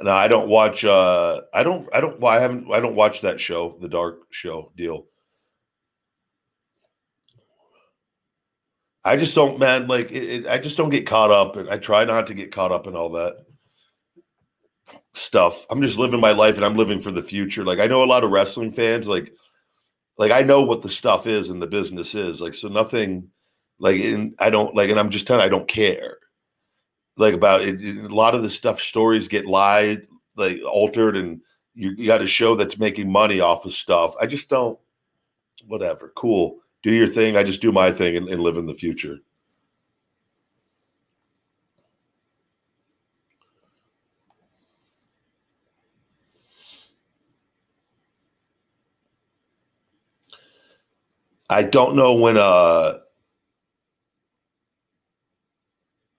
[0.02, 0.84] Now I don't watch.
[0.84, 1.88] Uh, I don't.
[1.94, 2.20] I don't.
[2.20, 2.70] Well, I haven't.
[2.70, 5.06] I don't watch that show, the Dark Show deal.
[9.06, 9.88] I just don't, man.
[9.88, 12.52] Like, it, it, I just don't get caught up, and I try not to get
[12.52, 13.38] caught up in all that
[15.14, 15.66] stuff.
[15.70, 17.64] I'm just living my life, and I'm living for the future.
[17.64, 19.32] Like, I know a lot of wrestling fans, like
[20.18, 22.42] like I know what the stuff is and the business is.
[22.42, 23.30] Like so nothing
[23.80, 26.18] Like, and I don't like, and I'm just telling, I don't care.
[27.18, 31.42] Like about it, it- a lot of the stuff, stories get lied, like altered, and
[31.74, 34.16] you, you got a show that's making money off of stuff.
[34.22, 34.80] I just don't.
[35.68, 36.60] Whatever, cool.
[36.84, 37.38] Do your thing.
[37.38, 39.20] I just do my thing and, and live in the future.
[51.50, 53.00] I don't know when uh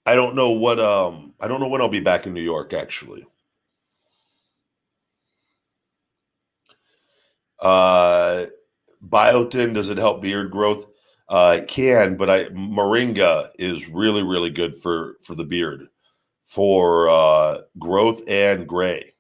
[0.07, 2.73] I don't know what um I don't know when I'll be back in New York
[2.73, 3.27] actually.
[7.61, 8.47] Uh
[9.05, 10.87] biotin does it help beard growth?
[11.29, 15.89] Uh it can, but I moringa is really really good for for the beard
[16.47, 19.15] for uh growth and gray.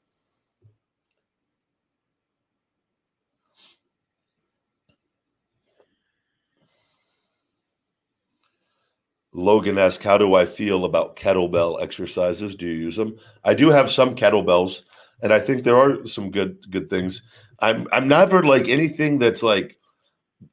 [9.38, 12.56] Logan asked, How do I feel about kettlebell exercises?
[12.56, 13.16] Do you use them?
[13.44, 14.82] I do have some kettlebells,
[15.22, 17.22] and I think there are some good good things.
[17.60, 19.78] I'm I'm never like anything that's like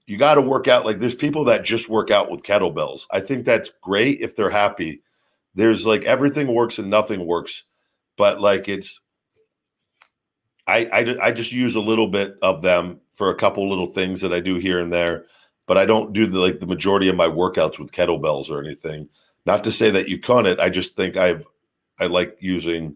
[0.05, 0.85] you got to work out.
[0.85, 3.07] Like there's people that just work out with kettlebells.
[3.11, 5.01] I think that's great if they're happy.
[5.55, 7.63] There's like everything works and nothing works,
[8.17, 9.01] but like it's
[10.67, 14.21] I, I I just use a little bit of them for a couple little things
[14.21, 15.25] that I do here and there
[15.67, 19.09] but I don't do the like the majority of my workouts with kettlebells or anything.
[19.45, 20.59] Not to say that you couldn't.
[20.59, 21.45] I just think I've
[21.99, 22.95] I like using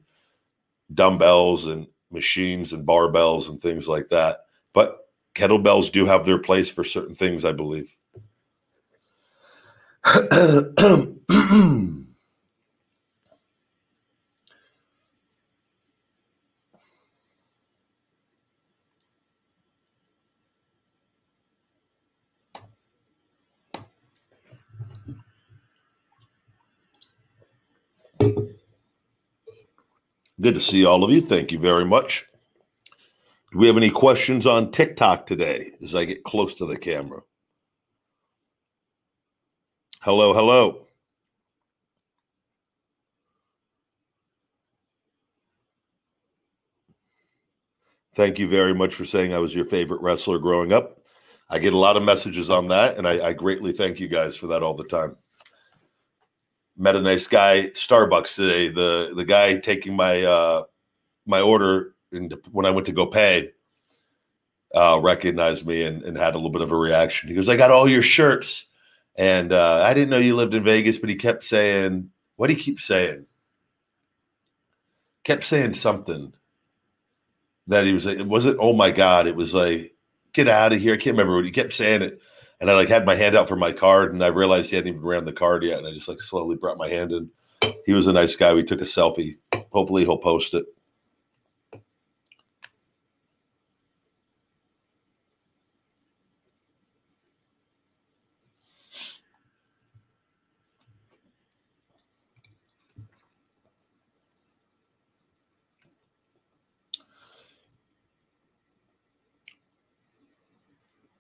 [0.94, 4.46] dumbbells and machines and barbells and things like that.
[4.74, 4.98] But
[5.36, 7.96] kettlebells do have their place for certain things, I believe.
[30.42, 31.20] Good to see all of you.
[31.20, 32.26] Thank you very much.
[33.52, 37.22] Do we have any questions on TikTok today as I get close to the camera?
[40.02, 40.88] Hello, hello.
[48.16, 51.00] Thank you very much for saying I was your favorite wrestler growing up.
[51.50, 54.38] I get a lot of messages on that, and I, I greatly thank you guys
[54.38, 55.18] for that all the time.
[56.80, 58.70] Met a nice guy Starbucks today.
[58.70, 60.64] The the guy taking my uh,
[61.26, 63.52] my order and when I went to go pay,
[64.74, 67.30] uh, recognized me and, and had a little bit of a reaction.
[67.30, 68.68] He goes, "I got all your shirts,"
[69.16, 72.54] and uh, I didn't know you lived in Vegas, but he kept saying, "What do
[72.54, 73.26] you keep saying?"
[75.26, 76.34] Kept saying something
[77.70, 79.94] that he was like, it wasn't, oh my God, it was like,
[80.34, 80.96] get out of here.
[80.96, 82.20] I can't remember what he kept saying it.
[82.60, 84.94] And I like had my hand out for my card and I realized he hadn't
[84.94, 85.80] even ran the card yet.
[85.80, 87.30] And I just like slowly brought my hand in.
[87.86, 88.54] He was a nice guy.
[88.54, 89.38] We took a selfie.
[89.72, 90.66] Hopefully he'll post it.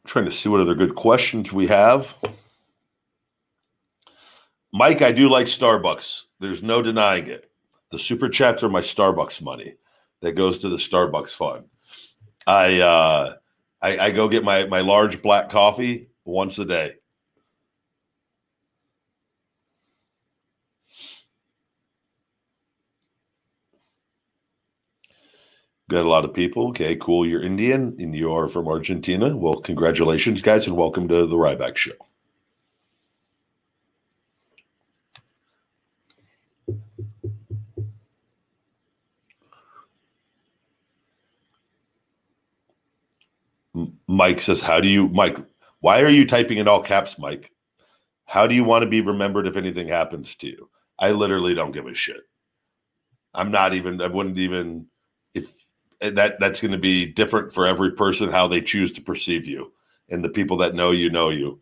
[0.09, 2.15] Trying to see what other good questions we have.
[4.73, 6.23] Mike, I do like Starbucks.
[6.39, 7.51] There's no denying it.
[7.91, 9.75] The super chats are my Starbucks money
[10.21, 11.65] that goes to the Starbucks fund.
[12.47, 13.35] I uh,
[13.81, 16.95] I, I go get my my large black coffee once a day.
[25.89, 26.69] Got a lot of people.
[26.69, 27.27] Okay, cool.
[27.27, 29.35] You're Indian and you are from Argentina.
[29.35, 31.93] Well, congratulations, guys, and welcome to the Ryback Show.
[44.07, 45.37] Mike says, How do you, Mike,
[45.79, 47.51] why are you typing in all caps, Mike?
[48.25, 50.69] How do you want to be remembered if anything happens to you?
[50.99, 52.21] I literally don't give a shit.
[53.33, 54.85] I'm not even, I wouldn't even,
[56.01, 59.45] if that that's going to be different for every person how they choose to perceive
[59.45, 59.71] you.
[60.09, 61.59] And the people that know you know you.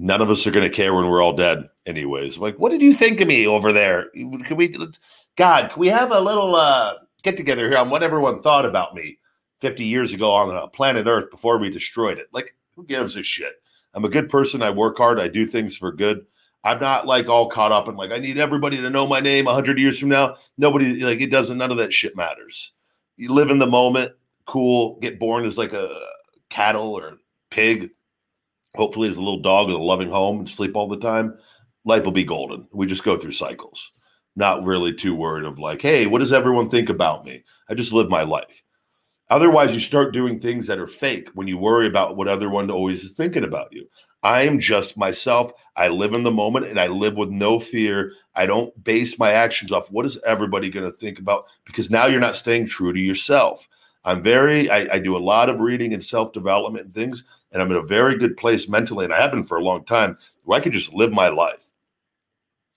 [0.00, 2.38] None of us are going to care when we're all dead anyways.
[2.38, 4.10] Like what did you think of me over there?
[4.10, 4.76] Can we
[5.36, 8.94] god can we have a little uh get together here on what everyone thought about
[8.94, 9.18] me
[9.60, 12.28] 50 years ago on uh, planet earth before we destroyed it?
[12.32, 13.54] Like who gives a shit?
[13.94, 14.62] I'm a good person.
[14.62, 15.18] I work hard.
[15.18, 16.26] I do things for good.
[16.62, 19.46] I'm not like all caught up in like i need everybody to know my name
[19.46, 20.36] 100 years from now.
[20.58, 22.72] Nobody like it doesn't none of that shit matters
[23.18, 24.12] you live in the moment,
[24.46, 26.00] cool, get born as like a
[26.48, 27.18] cattle or
[27.50, 27.90] pig
[28.78, 31.36] hopefully as a little dog with a loving home and sleep all the time,
[31.84, 32.66] life will be golden.
[32.72, 33.92] We just go through cycles.
[34.36, 37.42] Not really too worried of like, hey, what does everyone think about me?
[37.68, 38.62] I just live my life.
[39.30, 43.02] Otherwise, you start doing things that are fake when you worry about what everyone always
[43.04, 43.86] is thinking about you.
[44.22, 45.52] I am just myself.
[45.78, 48.12] I live in the moment and I live with no fear.
[48.34, 52.06] I don't base my actions off what is everybody going to think about because now
[52.06, 53.68] you're not staying true to yourself.
[54.04, 57.62] I'm very, I, I do a lot of reading and self development and things, and
[57.62, 60.18] I'm in a very good place mentally, and I have been for a long time
[60.42, 61.72] where I can just live my life.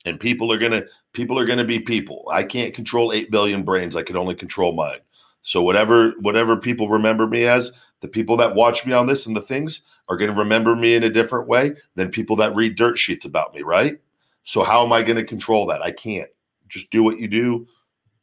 [0.06, 0.84] And people are gonna,
[1.14, 2.28] people are gonna be people.
[2.32, 3.96] I can't control eight billion brains.
[3.96, 5.00] I can only control mine.
[5.42, 7.72] So whatever, whatever people remember me as,
[8.02, 10.96] the people that watch me on this and the things are going to remember me
[10.96, 14.00] in a different way than people that read dirt sheets about me, right?
[14.44, 15.82] So how am I going to control that?
[15.82, 16.30] I can't.
[16.68, 17.68] Just do what you do.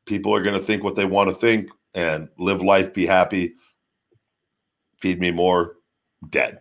[0.06, 3.54] People are going to think what they want to think and live life, be happy,
[5.00, 5.76] feed me more,
[6.28, 6.60] dead.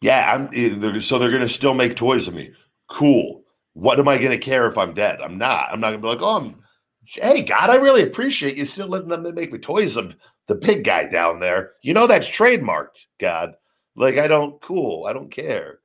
[0.00, 2.52] Yeah, I'm eh, so they're to still make toys of me.
[2.88, 3.42] Cool.
[3.74, 5.20] What am I to care if I'm dead?
[5.20, 5.70] I'm not.
[5.72, 6.56] I'm not to be like, oh, I'm,
[7.04, 10.84] hey, God, I really appreciate you still letting them make me toys of the big
[10.84, 11.72] guy down there.
[11.82, 13.54] You know that's trademarked, God.
[13.96, 15.06] Like I don't cool.
[15.06, 15.80] I don't care.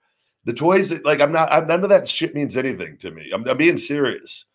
[0.45, 1.51] The toys, like I'm not.
[1.51, 3.31] I'm, none of that shit means anything to me.
[3.33, 4.45] I'm, I'm being serious.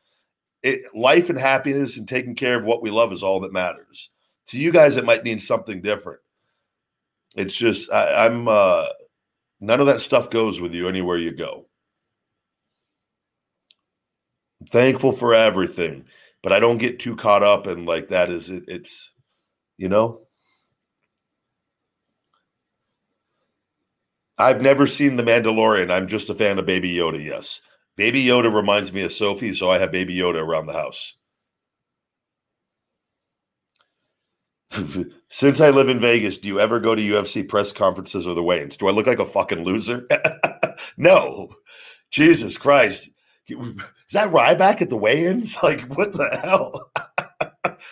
[0.63, 4.11] It, life and happiness and taking care of what we love is all that matters.
[4.49, 6.21] To you guys, it might mean something different.
[7.35, 8.47] It's just I, I'm.
[8.47, 8.87] uh
[9.61, 11.67] None of that stuff goes with you anywhere you go.
[14.61, 16.05] I'm thankful for everything,
[16.43, 18.31] but I don't get too caught up in like that.
[18.31, 18.65] Is it?
[18.69, 19.11] It's
[19.77, 20.23] you know.
[24.41, 25.91] I've never seen The Mandalorian.
[25.91, 27.23] I'm just a fan of Baby Yoda.
[27.23, 27.61] Yes,
[27.97, 31.18] Baby Yoda reminds me of Sophie, so I have Baby Yoda around the house.
[35.31, 38.43] Since I live in Vegas, do you ever go to UFC press conferences or the
[38.43, 38.77] weigh-ins?
[38.77, 40.07] Do I look like a fucking loser?
[40.97, 41.49] no.
[42.11, 43.11] Jesus Christ.
[43.49, 45.57] Is that Ryback at the weigh-ins?
[45.63, 46.91] Like, what the hell?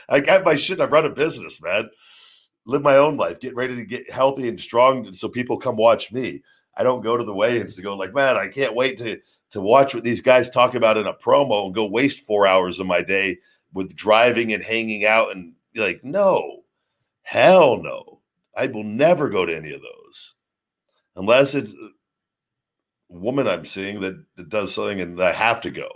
[0.09, 0.81] I got my shit.
[0.81, 1.89] I've run a business, man.
[2.67, 3.41] Live my own life.
[3.41, 6.43] Get ready to get healthy and strong so people come watch me.
[6.77, 9.19] I don't go to the weigh-ins to go like, man, I can't wait to
[9.53, 12.81] to watch what these guys talk about in a promo and go waste four hours
[12.81, 13.39] of my day
[13.73, 16.65] with driving and hanging out and like, no
[17.27, 18.23] Hell no.
[18.57, 20.35] I will never go to any of those
[21.17, 21.91] unless it's a
[23.11, 25.89] woman I'm seeing that, that does something and I have to go.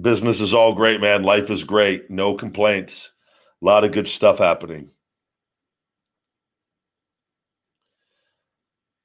[0.00, 1.22] Business is all great, man.
[1.24, 2.10] Life is great.
[2.10, 3.12] No complaints.
[3.62, 4.90] A lot of good stuff happening.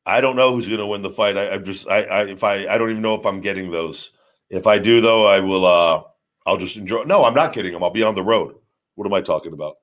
[0.05, 1.37] I don't know who's going to win the fight.
[1.37, 4.11] I, am just, I, I, if I, I don't even know if I'm getting those.
[4.49, 5.65] If I do, though, I will.
[5.65, 6.03] uh
[6.47, 7.03] I'll just enjoy.
[7.05, 7.83] No, I'm not kidding him.
[7.83, 8.55] I'll be on the road.
[8.95, 9.75] What am I talking about?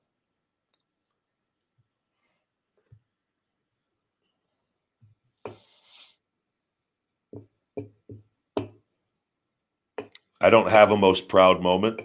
[10.41, 12.01] I don't have a most proud moment.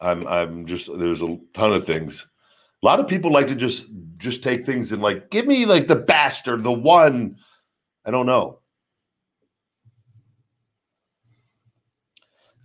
[0.00, 2.26] I'm I'm just there's a ton of things.
[2.82, 3.86] A lot of people like to just
[4.18, 7.36] just take things and like give me like the bastard, the one.
[8.06, 8.60] I don't know.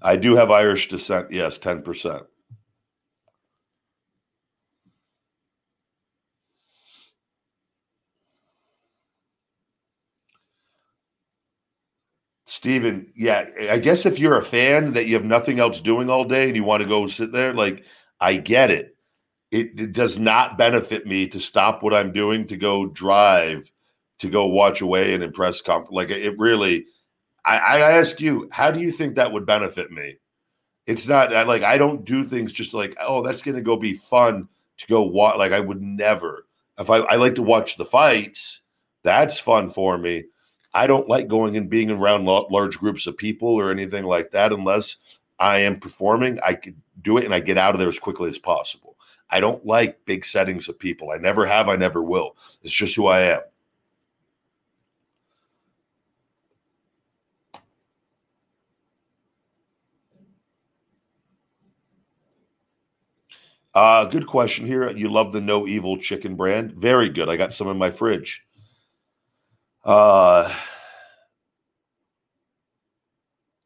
[0.01, 1.31] I do have Irish descent.
[1.31, 2.25] Yes, 10%.
[12.45, 16.25] Steven, yeah, I guess if you're a fan that you have nothing else doing all
[16.25, 17.83] day and you want to go sit there, like
[18.21, 18.95] I get it.
[19.51, 23.71] It, it does not benefit me to stop what I'm doing to go drive
[24.19, 25.93] to go watch away and impress conference.
[25.93, 26.87] Like it really,
[27.47, 30.17] I, I ask you, how do you think that would benefit me?
[30.85, 33.77] It's not I, like I don't do things just like, oh, that's going to go
[33.77, 35.37] be fun to go watch.
[35.37, 36.45] Like I would never.
[36.77, 38.61] If I, I like to watch the fights,
[39.03, 40.25] that's fun for me.
[40.73, 44.51] I don't like going and being around large groups of people or anything like that
[44.51, 44.97] unless
[45.39, 46.39] I am performing.
[46.45, 48.97] I could do it and I get out of there as quickly as possible.
[49.29, 51.11] I don't like big settings of people.
[51.11, 51.69] I never have.
[51.69, 52.35] I never will.
[52.61, 53.41] It's just who I am.
[63.77, 64.89] Uh, good question here.
[64.89, 66.73] You love the No Evil chicken brand.
[66.73, 67.29] Very good.
[67.29, 68.41] I got some in my fridge.
[69.85, 70.51] Uh,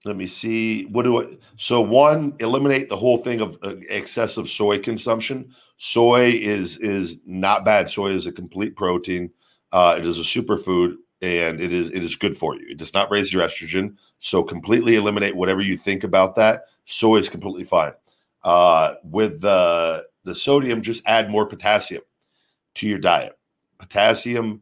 [0.03, 0.84] let me see.
[0.88, 1.38] What do I?
[1.55, 5.55] So one, eliminate the whole thing of uh, excessive soy consumption.
[5.78, 7.89] Soy is is not bad.
[7.89, 9.32] Soy is a complete protein.
[9.72, 12.68] Uh, it is a superfood, and it is it is good for you.
[12.70, 16.66] It does not raise your estrogen, so completely eliminate whatever you think about that.
[16.86, 17.93] Soy is completely fine.
[18.44, 22.04] Uh, with the the sodium, just add more potassium
[22.76, 23.38] to your diet.
[23.80, 24.62] Potassium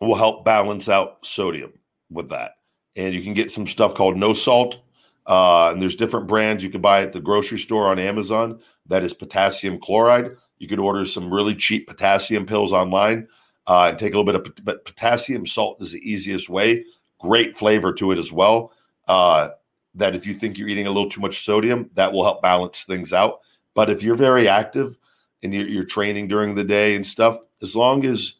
[0.00, 1.72] will help balance out sodium
[2.10, 2.52] with that,
[2.96, 4.78] and you can get some stuff called no salt.
[5.26, 8.60] Uh, and there's different brands you can buy at the grocery store on Amazon.
[8.86, 10.30] That is potassium chloride.
[10.58, 13.28] You could order some really cheap potassium pills online
[13.66, 16.84] uh, and take a little bit of but potassium salt is the easiest way.
[17.20, 18.72] Great flavor to it as well.
[19.06, 19.50] Uh,
[19.98, 22.84] that if you think you're eating a little too much sodium, that will help balance
[22.84, 23.40] things out.
[23.74, 24.96] But if you're very active
[25.42, 28.34] and you're, you're training during the day and stuff, as long as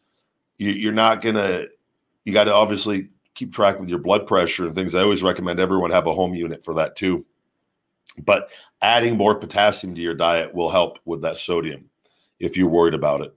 [0.57, 1.67] you, you're not gonna,
[2.25, 4.95] you got to obviously keep track with your blood pressure and things.
[4.95, 7.25] I always recommend everyone have a home unit for that too.
[8.25, 8.49] But
[8.83, 11.91] adding more potassium to your diet will help with that sodium
[12.41, 13.35] if you're worried about it.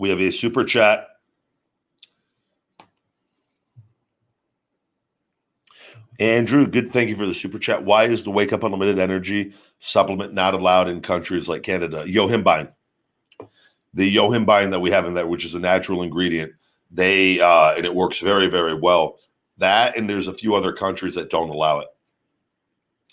[0.00, 1.08] We have a super chat.
[6.18, 6.90] Andrew, good.
[6.90, 7.84] Thank you for the super chat.
[7.84, 12.04] Why is the Wake Up Unlimited Energy supplement not allowed in countries like Canada?
[12.06, 12.72] Yohimbine,
[13.92, 16.54] the yohimbine that we have in there, which is a natural ingredient,
[16.90, 19.18] they uh, and it works very, very well.
[19.58, 21.88] That and there's a few other countries that don't allow it,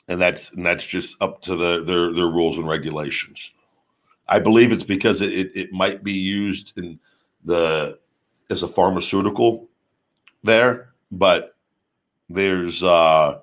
[0.08, 3.52] and that's and that's just up to the, their their rules and regulations.
[4.30, 7.00] I believe it's because it, it, it might be used in
[7.46, 8.00] the
[8.50, 9.70] as a pharmaceutical
[10.44, 11.56] there, but
[12.30, 13.40] there's uh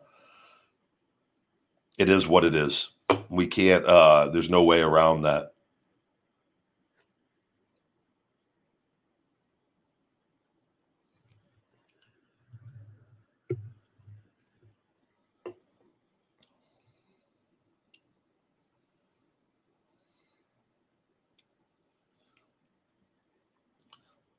[1.97, 2.91] it is what it is.
[3.31, 5.54] We can't uh there's no way around that.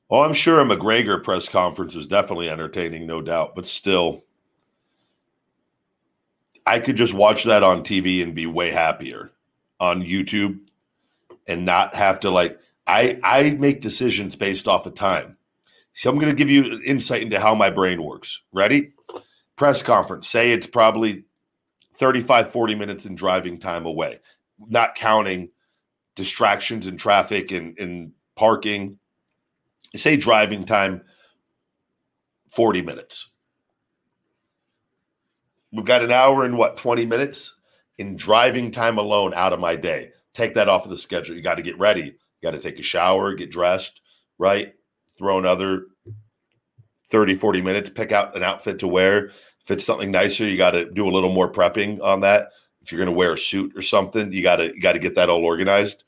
[0.10, 4.24] Oh, I'm sure a McGregor press conference is definitely entertaining, no doubt, but still,
[6.66, 9.32] I could just watch that on TV and be way happier
[9.80, 10.60] on YouTube
[11.48, 15.38] and not have to like I I make decisions based off of time.
[15.94, 18.42] So I'm going to give you an insight into how my brain works.
[18.52, 18.90] Ready?
[19.56, 20.28] Press conference.
[20.28, 21.24] Say it's probably
[21.98, 24.20] 35 40 minutes in driving time away,
[24.60, 25.50] not counting
[26.16, 29.00] distractions and traffic and, and parking
[29.98, 31.02] say driving time
[32.52, 33.30] 40 minutes.
[35.72, 37.56] We've got an hour and what 20 minutes
[37.98, 40.12] in driving time alone out of my day.
[40.34, 41.36] Take that off of the schedule.
[41.36, 42.02] You got to get ready.
[42.02, 44.02] You got to take a shower, get dressed,
[44.38, 44.74] right?
[45.18, 45.88] Throw another
[47.10, 49.28] 30, 40 minutes, pick out an outfit to wear.
[49.62, 52.50] If it's something nicer, you got to do a little more prepping on that.
[52.82, 55.00] If you're going to wear a suit or something, you got to you got to
[55.00, 56.04] get that all organized,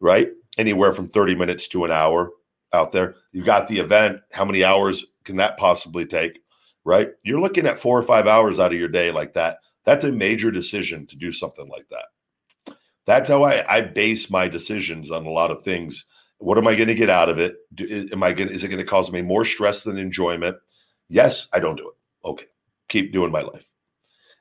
[0.00, 0.28] right?
[0.56, 2.30] Anywhere from 30 minutes to an hour
[2.72, 3.16] out there.
[3.32, 4.20] You've got the event.
[4.32, 6.40] How many hours can that possibly take?
[6.84, 7.10] Right?
[7.22, 9.58] You're looking at four or five hours out of your day like that.
[9.84, 12.76] That's a major decision to do something like that.
[13.06, 16.04] That's how I, I base my decisions on a lot of things.
[16.38, 17.56] What am I going to get out of it?
[17.74, 18.50] Do, am I going?
[18.50, 20.56] Is it going to cause me more stress than enjoyment?
[21.08, 22.28] Yes, I don't do it.
[22.28, 22.46] Okay,
[22.88, 23.70] keep doing my life.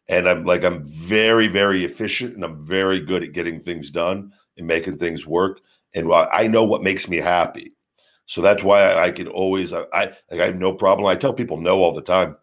[0.08, 4.32] And I'm like I'm very very efficient and I'm very good at getting things done
[4.58, 5.60] and making things work.
[5.94, 7.74] And I know what makes me happy.
[8.32, 11.06] So that's why I, I could always I, I I have no problem.
[11.06, 12.38] I tell people no all the time.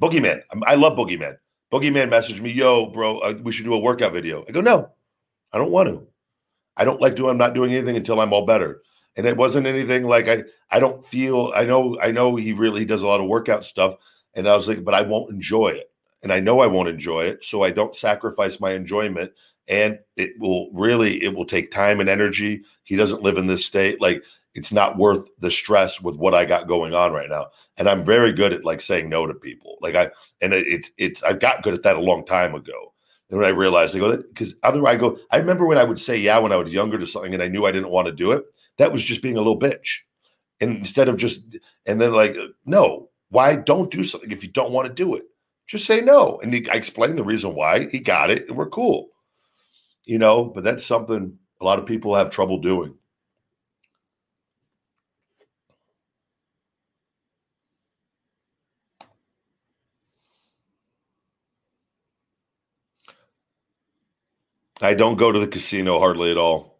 [0.00, 1.36] Boogeyman, I love Boogeyman.
[1.70, 4.88] Boogeyman messaged me, "Yo, bro, uh, we should do a workout video." I go, "No,
[5.52, 6.06] I don't want to.
[6.78, 7.28] I don't like doing.
[7.28, 8.80] I'm not doing anything until I'm all better."
[9.16, 10.44] And it wasn't anything like I.
[10.70, 11.52] I don't feel.
[11.54, 11.98] I know.
[12.00, 13.96] I know he really does a lot of workout stuff,
[14.32, 15.92] and I was like, but I won't enjoy it,
[16.22, 19.30] and I know I won't enjoy it, so I don't sacrifice my enjoyment.
[19.68, 22.62] And it will really, it will take time and energy.
[22.84, 24.00] He doesn't live in this state.
[24.00, 24.22] Like
[24.54, 27.48] it's not worth the stress with what I got going on right now.
[27.76, 29.76] And I'm very good at like saying no to people.
[29.80, 32.92] Like I and it, it's it's I got good at that a long time ago.
[33.30, 36.00] And when I realized I go because otherwise I go, I remember when I would
[36.00, 38.12] say yeah when I was younger to something and I knew I didn't want to
[38.12, 38.44] do it.
[38.78, 39.98] That was just being a little bitch.
[40.60, 41.42] And instead of just
[41.84, 45.24] and then like no, why don't do something if you don't want to do it?
[45.66, 46.38] Just say no.
[46.40, 47.88] And he, I explained the reason why.
[47.88, 49.08] He got it, and we're cool.
[50.04, 52.94] You know, but that's something a lot of people have trouble doing.
[64.84, 66.78] I don't go to the casino hardly at all.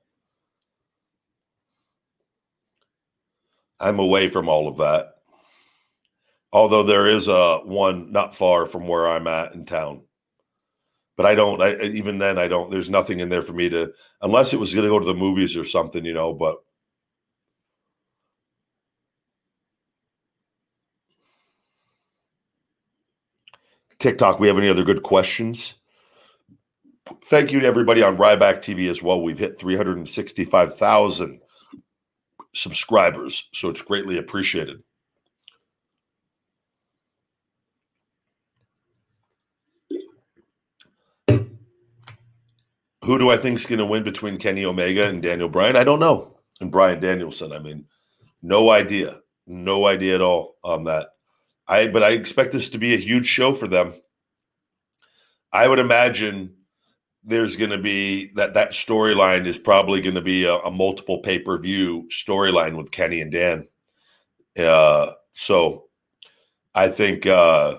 [3.81, 5.15] I'm away from all of that.
[6.53, 10.03] Although there is a one not far from where I'm at in town.
[11.17, 11.63] But I don't.
[11.63, 12.71] I, even then, I don't.
[12.71, 15.15] There's nothing in there for me to, unless it was going to go to the
[15.15, 16.35] movies or something, you know.
[16.35, 16.57] But
[23.99, 25.77] TikTok, we have any other good questions?
[27.27, 29.21] Thank you to everybody on Ryback TV as well.
[29.21, 31.41] We've hit 365,000
[32.55, 34.83] subscribers, so it's greatly appreciated.
[43.05, 45.77] Who do I think is going to win between Kenny Omega and Daniel Bryan?
[45.77, 46.39] I don't know.
[46.63, 47.53] And Bryan Danielson.
[47.53, 47.85] I mean,
[48.41, 49.19] no idea.
[49.47, 51.09] No idea at all on that.
[51.69, 53.93] I but I expect this to be a huge show for them.
[55.53, 56.55] I would imagine
[57.25, 61.19] there's going to be that that storyline is probably going to be a, a multiple
[61.19, 63.67] pay per view storyline with Kenny and Dan.
[64.57, 65.85] Uh, so
[66.75, 67.79] I think uh,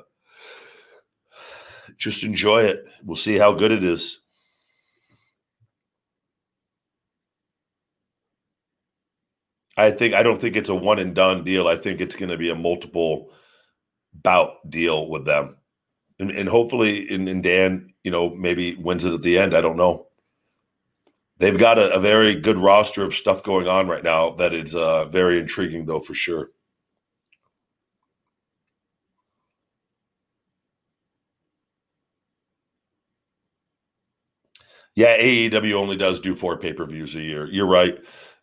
[1.98, 2.84] just enjoy it.
[3.04, 4.22] We'll see how good it is.
[9.78, 11.68] I think I don't think it's a one and done deal.
[11.68, 13.32] I think it's going to be a multiple
[14.14, 15.58] bout deal with them,
[16.20, 19.56] and, and hopefully, in, in Dan, you know, maybe wins it at the end.
[19.56, 20.08] I don't know.
[21.38, 24.74] They've got a, a very good roster of stuff going on right now that is
[24.74, 26.52] uh, very intriguing, though, for sure.
[34.96, 37.48] Yeah, AEW only does do four pay per views a year.
[37.52, 37.98] You're right.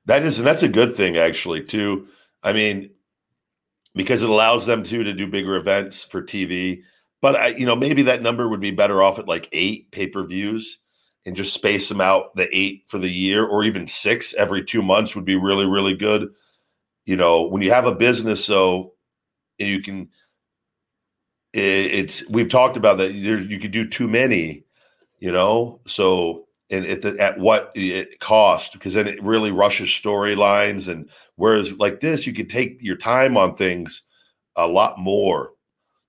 [0.07, 2.09] That is, and that's a good thing actually too.
[2.43, 2.91] I mean,
[3.95, 6.83] because it allows them to to do bigger events for TV.
[7.23, 10.09] But I, you know, maybe that number would be better off at like eight pay
[10.09, 10.81] per views
[11.25, 14.83] and just space them out the eight for the year, or even six every two
[14.83, 16.29] months would be really, really good.
[17.07, 18.95] You know, when you have a business, so
[19.59, 20.09] you can,
[21.53, 23.13] it, it's we've talked about that.
[23.15, 24.65] You could do too many,
[25.21, 25.81] you know.
[25.87, 31.09] So and at, the, at what it cost because then it really rushes storylines and
[31.37, 34.03] whereas like this you could take your time on things
[34.57, 35.51] a lot more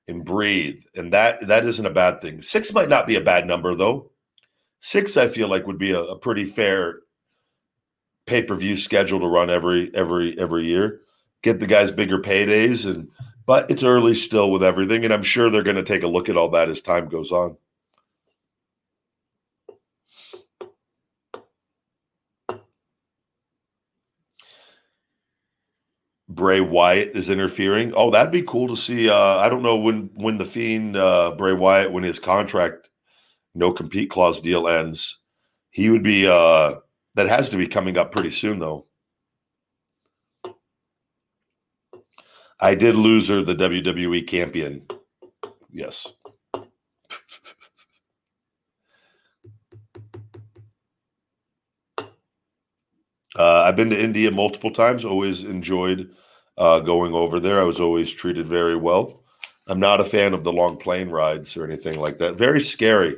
[0.08, 0.84] and breathe.
[0.96, 2.42] And that that isn't a bad thing.
[2.42, 4.12] Six might not be a bad number though.
[4.82, 7.00] Six i feel like would be a, a pretty fair
[8.26, 11.02] pay-per-view schedule to run every every every year.
[11.42, 13.10] Get the guys bigger paydays and
[13.46, 16.30] but it's early still with everything and i'm sure they're going to take a look
[16.30, 17.58] at all that as time goes on
[26.34, 27.94] Bray Wyatt is interfering.
[27.96, 29.10] Oh, that'd be cool to see.
[29.10, 32.90] Uh, I don't know when when the Fiend uh, Bray Wyatt when his contract
[33.54, 35.20] no compete clause deal ends.
[35.70, 36.28] He would be.
[36.28, 36.76] Uh,
[37.16, 38.88] that has to be coming up pretty soon, though.
[42.60, 44.88] I did lose her the WWE champion.
[45.72, 46.08] Yes.
[53.36, 55.04] Uh, I've been to India multiple times.
[55.04, 56.12] Always enjoyed
[56.58, 57.60] uh, going over there.
[57.60, 59.24] I was always treated very well.
[59.68, 62.36] I'm not a fan of the long plane rides or anything like that.
[62.36, 63.18] Very scary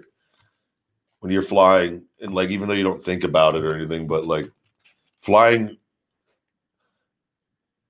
[1.20, 4.26] when you're flying, and like even though you don't think about it or anything, but
[4.26, 4.50] like
[5.22, 5.78] flying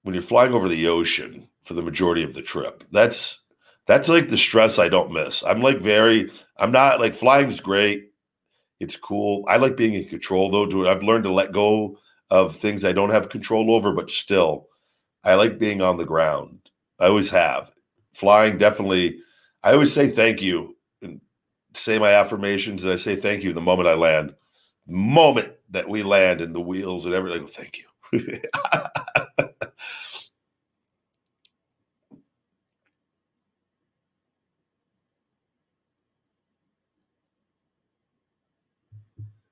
[0.03, 2.83] when you're flying over the ocean for the majority of the trip.
[2.91, 3.39] That's
[3.87, 5.43] that's like the stress I don't miss.
[5.43, 6.31] I'm like very.
[6.57, 8.11] I'm not like flying's great.
[8.79, 9.45] It's cool.
[9.47, 10.89] I like being in control though.
[10.89, 11.97] I've learned to let go
[12.29, 14.67] of things I don't have control over, but still,
[15.25, 16.71] I like being on the ground.
[16.99, 17.71] I always have.
[18.15, 19.19] Flying definitely,
[19.63, 21.21] I always say thank you and
[21.75, 24.35] say my affirmations, and I say thank you the moment I land.
[24.87, 28.41] The moment that we land and the wheels and everything, thank you.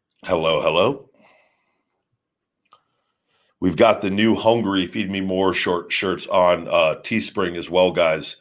[0.25, 1.09] hello, hello.
[3.63, 7.93] We've got the new Hungry Feed Me More short shirts on uh, Teespring as well,
[7.93, 8.35] guys.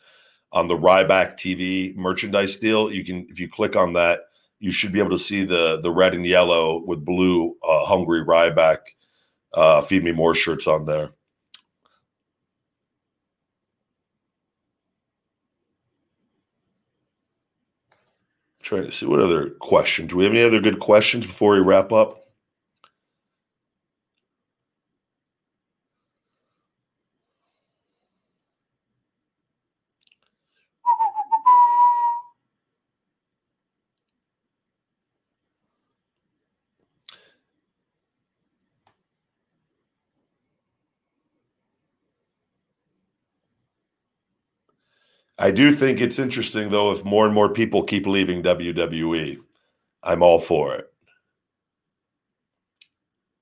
[0.51, 4.23] On the Ryback TV merchandise deal, you can if you click on that,
[4.59, 8.25] you should be able to see the the red and yellow with blue uh, Hungry
[8.25, 8.79] Ryback
[9.55, 11.11] uh, Feed Me More shirts on there.
[18.61, 20.11] Trying to see what other questions.
[20.11, 22.22] Do we have any other good questions before we wrap up?
[45.39, 49.39] I do think it's interesting though if more and more people keep leaving WWE.
[50.03, 50.87] I'm all for it.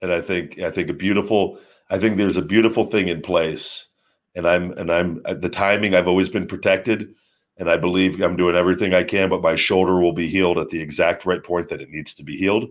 [0.03, 1.59] And I think I think a beautiful
[1.91, 3.87] I think there's a beautiful thing in place
[4.35, 7.15] and I'm and I'm at the timing I've always been protected
[7.57, 10.71] and I believe I'm doing everything I can but my shoulder will be healed at
[10.71, 12.71] the exact right point that it needs to be healed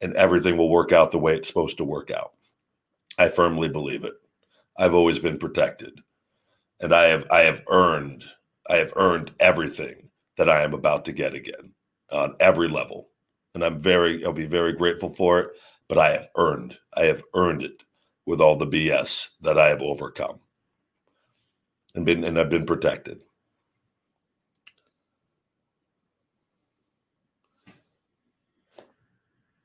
[0.00, 2.32] and everything will work out the way it's supposed to work out.
[3.18, 4.14] I firmly believe it.
[4.76, 6.00] I've always been protected
[6.80, 8.24] and I have I have earned
[8.68, 11.72] I have earned everything that I am about to get again
[12.10, 13.08] on every level.
[13.54, 15.50] And I'm very I'll be very grateful for it,
[15.88, 17.82] but I have earned I have earned it
[18.26, 20.40] with all the BS that I have overcome
[21.94, 23.20] and been and I've been protected.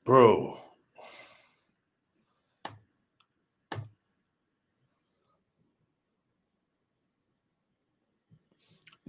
[0.05, 0.59] Bro.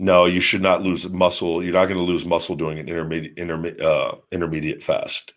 [0.00, 1.62] No, you should not lose muscle.
[1.62, 5.34] You're not going to lose muscle doing an intermediate intermediate uh, intermediate fast.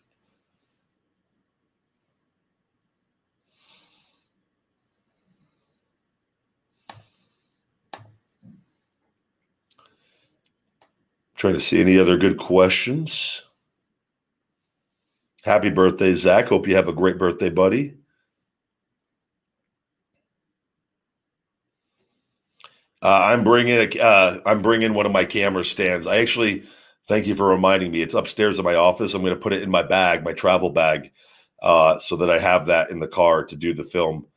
[11.35, 13.43] Trying to see any other good questions.
[15.43, 16.47] Happy birthday, Zach.
[16.47, 17.95] Hope you have a great birthday, buddy.
[23.03, 26.07] Uh, I'm bringing a, uh, I'm bringing one of my camera stands.
[26.07, 26.63] I actually
[27.09, 28.01] thank you for reminding me.
[28.01, 29.13] It's upstairs in my office.
[29.13, 31.11] I'm going to put it in my bag, my travel bag,
[31.61, 34.27] uh, so that I have that in the car to do the film.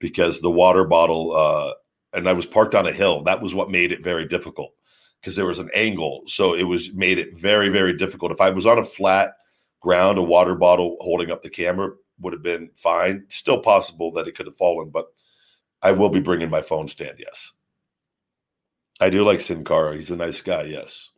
[0.00, 1.72] Because the water bottle, uh,
[2.12, 3.22] and I was parked on a hill.
[3.22, 4.72] That was what made it very difficult
[5.20, 8.30] because there was an angle, so it was made it very very difficult.
[8.30, 9.32] If I was on a flat
[9.80, 13.24] ground, a water bottle holding up the camera would have been fine.
[13.30, 15.06] Still possible that it could have fallen, but
[15.80, 17.16] I will be bringing my phone stand.
[17.18, 17.52] Yes.
[19.00, 19.96] I do like Sin Cara.
[19.96, 20.64] He's a nice guy.
[20.64, 21.10] Yes.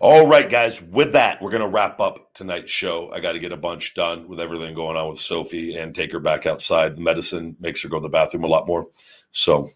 [0.00, 0.82] All right, guys.
[0.82, 3.10] With that, we're going to wrap up tonight's show.
[3.12, 6.10] I got to get a bunch done with everything going on with Sophie and take
[6.10, 6.98] her back outside.
[6.98, 8.88] Medicine makes her go to the bathroom a lot more.
[9.30, 9.70] So,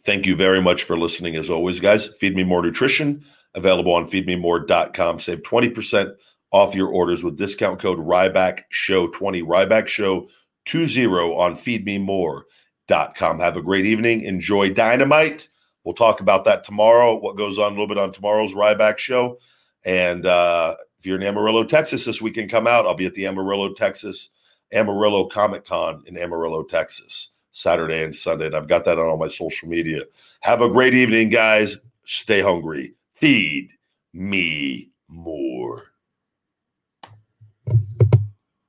[0.00, 1.36] thank you very much for listening.
[1.36, 3.22] As always, guys, Feed Me More Nutrition
[3.54, 5.18] available on feedmemore.com.
[5.18, 6.14] Save 20%
[6.50, 9.42] off your orders with discount code Ryback Show 20.
[9.42, 10.28] Ryback Show
[10.68, 13.40] 20 on feedmemore.com.
[13.40, 14.22] Have a great evening.
[14.22, 15.48] Enjoy Dynamite.
[15.84, 19.38] We'll talk about that tomorrow, what goes on a little bit on tomorrow's Ryback show.
[19.84, 22.86] And uh, if you're in Amarillo, Texas this weekend, come out.
[22.86, 24.30] I'll be at the Amarillo, Texas,
[24.72, 28.46] Amarillo Comic Con in Amarillo, Texas, Saturday and Sunday.
[28.46, 30.02] And I've got that on all my social media.
[30.40, 31.78] Have a great evening, guys.
[32.04, 32.94] Stay hungry.
[33.14, 33.70] Feed
[34.12, 35.84] me more.